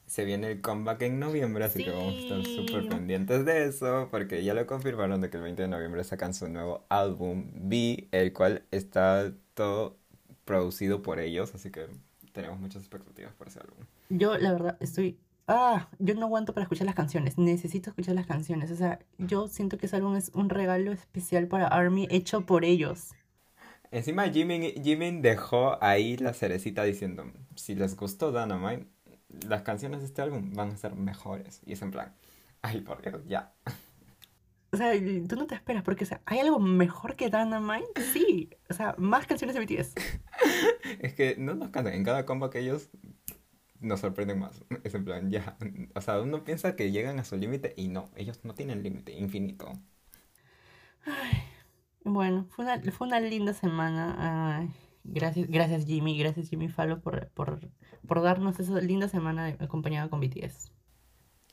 Se 0.09 0.25
viene 0.25 0.51
el 0.51 0.61
comeback 0.61 1.03
en 1.03 1.19
noviembre, 1.19 1.63
así 1.63 1.83
que 1.83 1.91
vamos 1.91 2.15
a 2.15 2.17
estar 2.17 2.43
súper 2.43 2.89
pendientes 2.89 3.45
de 3.45 3.65
eso, 3.65 4.07
porque 4.09 4.43
ya 4.43 4.55
lo 4.55 4.65
confirmaron 4.65 5.21
de 5.21 5.29
que 5.29 5.37
el 5.37 5.43
20 5.43 5.61
de 5.61 5.67
noviembre 5.67 6.03
sacan 6.03 6.33
su 6.33 6.49
nuevo 6.49 6.83
álbum, 6.89 7.51
B, 7.53 8.07
el 8.11 8.33
cual 8.33 8.63
está 8.71 9.31
todo 9.53 9.97
producido 10.45 11.03
por 11.03 11.19
ellos, 11.19 11.53
así 11.53 11.69
que 11.69 11.85
tenemos 12.31 12.59
muchas 12.59 12.81
expectativas 12.81 13.33
por 13.35 13.49
ese 13.49 13.59
álbum. 13.59 13.85
Yo, 14.09 14.35
la 14.39 14.51
verdad, 14.51 14.77
estoy. 14.79 15.19
Ah, 15.47 15.89
yo 15.99 16.15
no 16.15 16.25
aguanto 16.25 16.53
para 16.55 16.63
escuchar 16.63 16.87
las 16.87 16.95
canciones. 16.95 17.37
Necesito 17.37 17.91
escuchar 17.91 18.15
las 18.15 18.25
canciones. 18.25 18.71
O 18.71 18.75
sea, 18.75 18.99
yo 19.19 19.47
siento 19.47 19.77
que 19.77 19.85
ese 19.85 19.97
álbum 19.97 20.15
es 20.15 20.31
un 20.33 20.49
regalo 20.49 20.91
especial 20.91 21.47
para 21.47 21.67
Army 21.67 22.07
hecho 22.09 22.47
por 22.47 22.65
ellos. 22.65 23.11
Encima 23.91 24.27
Jimin, 24.29 24.83
Jimin 24.83 25.21
dejó 25.21 25.83
ahí 25.83 26.17
la 26.17 26.33
cerecita 26.33 26.83
diciendo, 26.83 27.31
si 27.55 27.73
les 27.73 27.95
gustó 27.95 28.31
Dynamite, 28.31 28.87
las 29.47 29.61
canciones 29.61 30.01
de 30.01 30.07
este 30.07 30.21
álbum 30.21 30.53
van 30.53 30.71
a 30.71 30.77
ser 30.77 30.95
mejores. 30.95 31.61
Y 31.65 31.73
es 31.73 31.81
en 31.81 31.91
plan, 31.91 32.13
ay 32.61 32.81
por 32.81 33.01
Dios, 33.01 33.25
ya. 33.27 33.53
O 34.71 34.77
sea, 34.77 34.93
tú 35.27 35.35
no 35.35 35.47
te 35.47 35.55
esperas 35.55 35.83
porque, 35.83 36.03
o 36.03 36.07
sea, 36.07 36.21
¿hay 36.25 36.39
algo 36.39 36.59
mejor 36.59 37.15
que 37.15 37.29
Dynamite? 37.29 38.01
Sí. 38.13 38.51
O 38.69 38.73
sea, 38.73 38.93
más 38.97 39.25
canciones 39.25 39.55
de 39.55 39.65
BTS. 39.65 39.95
Es 40.99 41.13
que 41.13 41.35
no 41.37 41.55
nos 41.55 41.69
cantan, 41.69 41.93
en 41.93 42.03
cada 42.03 42.25
comeback 42.25 42.55
ellos 42.55 42.89
nos 43.79 43.99
sorprenden 44.01 44.39
más. 44.39 44.63
Es 44.83 44.93
en 44.93 45.05
plan, 45.05 45.29
ya. 45.29 45.57
O 45.95 46.01
sea, 46.01 46.21
uno 46.21 46.43
piensa 46.43 46.75
que 46.75 46.91
llegan 46.91 47.19
a 47.19 47.23
su 47.23 47.37
límite 47.37 47.73
y 47.77 47.87
no, 47.87 48.09
ellos 48.15 48.43
no 48.43 48.53
tienen 48.53 48.83
límite, 48.83 49.13
infinito. 49.13 49.71
Bueno, 52.03 52.47
fue 52.49 52.65
una, 52.65 52.79
fue 52.91 53.07
una 53.07 53.19
linda 53.19 53.53
semana. 53.53 54.57
Ay, 54.59 54.69
gracias, 55.03 55.47
gracias 55.49 55.85
Jimmy, 55.85 56.17
gracias 56.17 56.49
Jimmy 56.49 56.69
Fallo 56.69 57.01
por, 57.01 57.29
por, 57.29 57.59
por 58.07 58.21
darnos 58.21 58.59
esa 58.59 58.79
linda 58.81 59.07
semana 59.07 59.55
acompañada 59.59 60.09
con 60.09 60.19
BTS. 60.19 60.71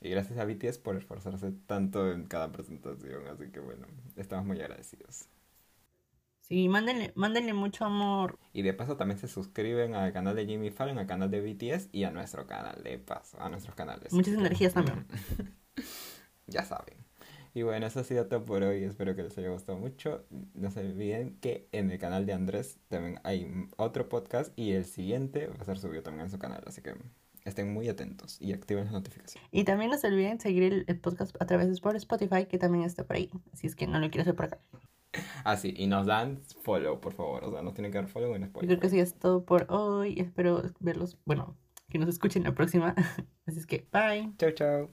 Y 0.01 0.09
gracias 0.09 0.37
a 0.37 0.45
BTS 0.45 0.77
por 0.77 0.95
esforzarse 0.95 1.51
tanto 1.65 2.11
en 2.11 2.25
cada 2.25 2.51
presentación, 2.51 3.27
así 3.27 3.49
que 3.51 3.59
bueno, 3.59 3.87
estamos 4.15 4.45
muy 4.45 4.59
agradecidos. 4.59 5.27
Sí, 6.41 6.69
mándenle, 6.69 7.11
mándenle 7.15 7.53
mucho 7.53 7.83
amor. 7.83 8.39
Y 8.53 8.61
de 8.61 8.73
paso 8.73 8.95
también 8.95 9.19
se 9.19 9.27
suscriben 9.27 9.95
al 9.95 10.13
canal 10.13 10.33
de 10.35 10.45
Jimmy 10.45 10.69
Fallon, 10.69 10.97
al 10.97 11.07
canal 11.07 11.29
de 11.29 11.41
BTS 11.41 11.89
y 11.91 12.05
a 12.05 12.11
nuestro 12.11 12.47
canal, 12.47 12.81
de 12.83 12.99
paso, 12.99 13.41
a 13.41 13.49
nuestros 13.49 13.75
canales. 13.75 14.13
Muchas 14.13 14.35
energías 14.35 14.73
también. 14.73 15.05
Ya 16.47 16.63
saben. 16.63 17.06
Y 17.57 17.63
bueno, 17.63 17.87
eso 17.87 18.01
ha 18.01 18.03
sido 18.03 18.27
todo 18.27 18.45
por 18.45 18.61
hoy. 18.61 18.83
Espero 18.83 19.15
que 19.15 19.23
les 19.23 19.35
haya 19.39 19.49
gustado 19.49 19.79
mucho. 19.79 20.23
No 20.53 20.69
se 20.69 20.81
olviden 20.81 21.39
que 21.41 21.67
en 21.71 21.89
el 21.89 21.97
canal 21.97 22.27
de 22.27 22.33
Andrés 22.33 22.77
también 22.87 23.19
hay 23.23 23.51
otro 23.77 24.07
podcast 24.09 24.53
y 24.55 24.73
el 24.73 24.85
siguiente 24.85 25.47
va 25.47 25.55
a 25.59 25.63
ser 25.65 25.79
subido 25.79 26.03
también 26.03 26.25
en 26.25 26.29
su 26.29 26.37
canal. 26.37 26.61
Así 26.67 26.83
que 26.83 26.93
estén 27.45 27.73
muy 27.73 27.89
atentos 27.89 28.39
y 28.39 28.53
activen 28.53 28.83
las 28.83 28.93
notificaciones. 28.93 29.49
Y 29.51 29.63
también 29.63 29.89
no 29.89 29.97
se 29.97 30.05
olviden 30.05 30.39
seguir 30.39 30.85
el, 30.85 30.99
podcast 30.99 31.35
a 31.41 31.47
través 31.47 31.65
de 31.65 31.73
Spot- 31.73 31.95
Spotify, 31.95 32.45
que 32.45 32.59
también 32.59 32.83
está 32.85 33.05
por 33.05 33.15
ahí. 33.15 33.31
Así 33.51 33.65
es 33.65 33.75
que 33.75 33.87
no 33.87 33.97
lo 33.99 34.07
quiero 34.11 34.21
hacer 34.21 34.35
por 34.35 34.45
acá. 34.45 34.59
Ah, 35.43 35.57
sí, 35.57 35.73
y 35.75 35.87
nos 35.87 36.05
dan 36.05 36.37
follow, 36.61 36.99
por 37.01 37.13
favor. 37.13 37.43
O 37.43 37.51
sea, 37.51 37.63
nos 37.63 37.73
tienen 37.73 37.91
que 37.91 37.97
dar 37.97 38.07
follow 38.07 38.35
en 38.35 38.41
Yo 38.41 38.45
Spotify. 38.49 38.67
creo 38.67 38.79
que 38.81 38.89
sí 38.89 38.99
es 38.99 39.15
todo 39.15 39.43
por 39.45 39.65
hoy. 39.71 40.19
Espero 40.19 40.61
verlos, 40.79 41.17
bueno, 41.25 41.57
que 41.89 41.97
nos 41.97 42.07
escuchen 42.09 42.43
la 42.43 42.53
próxima. 42.53 42.93
Así 43.47 43.57
es 43.57 43.65
que, 43.65 43.87
bye. 43.91 44.31
Chau, 44.37 44.51
chau. 44.51 44.89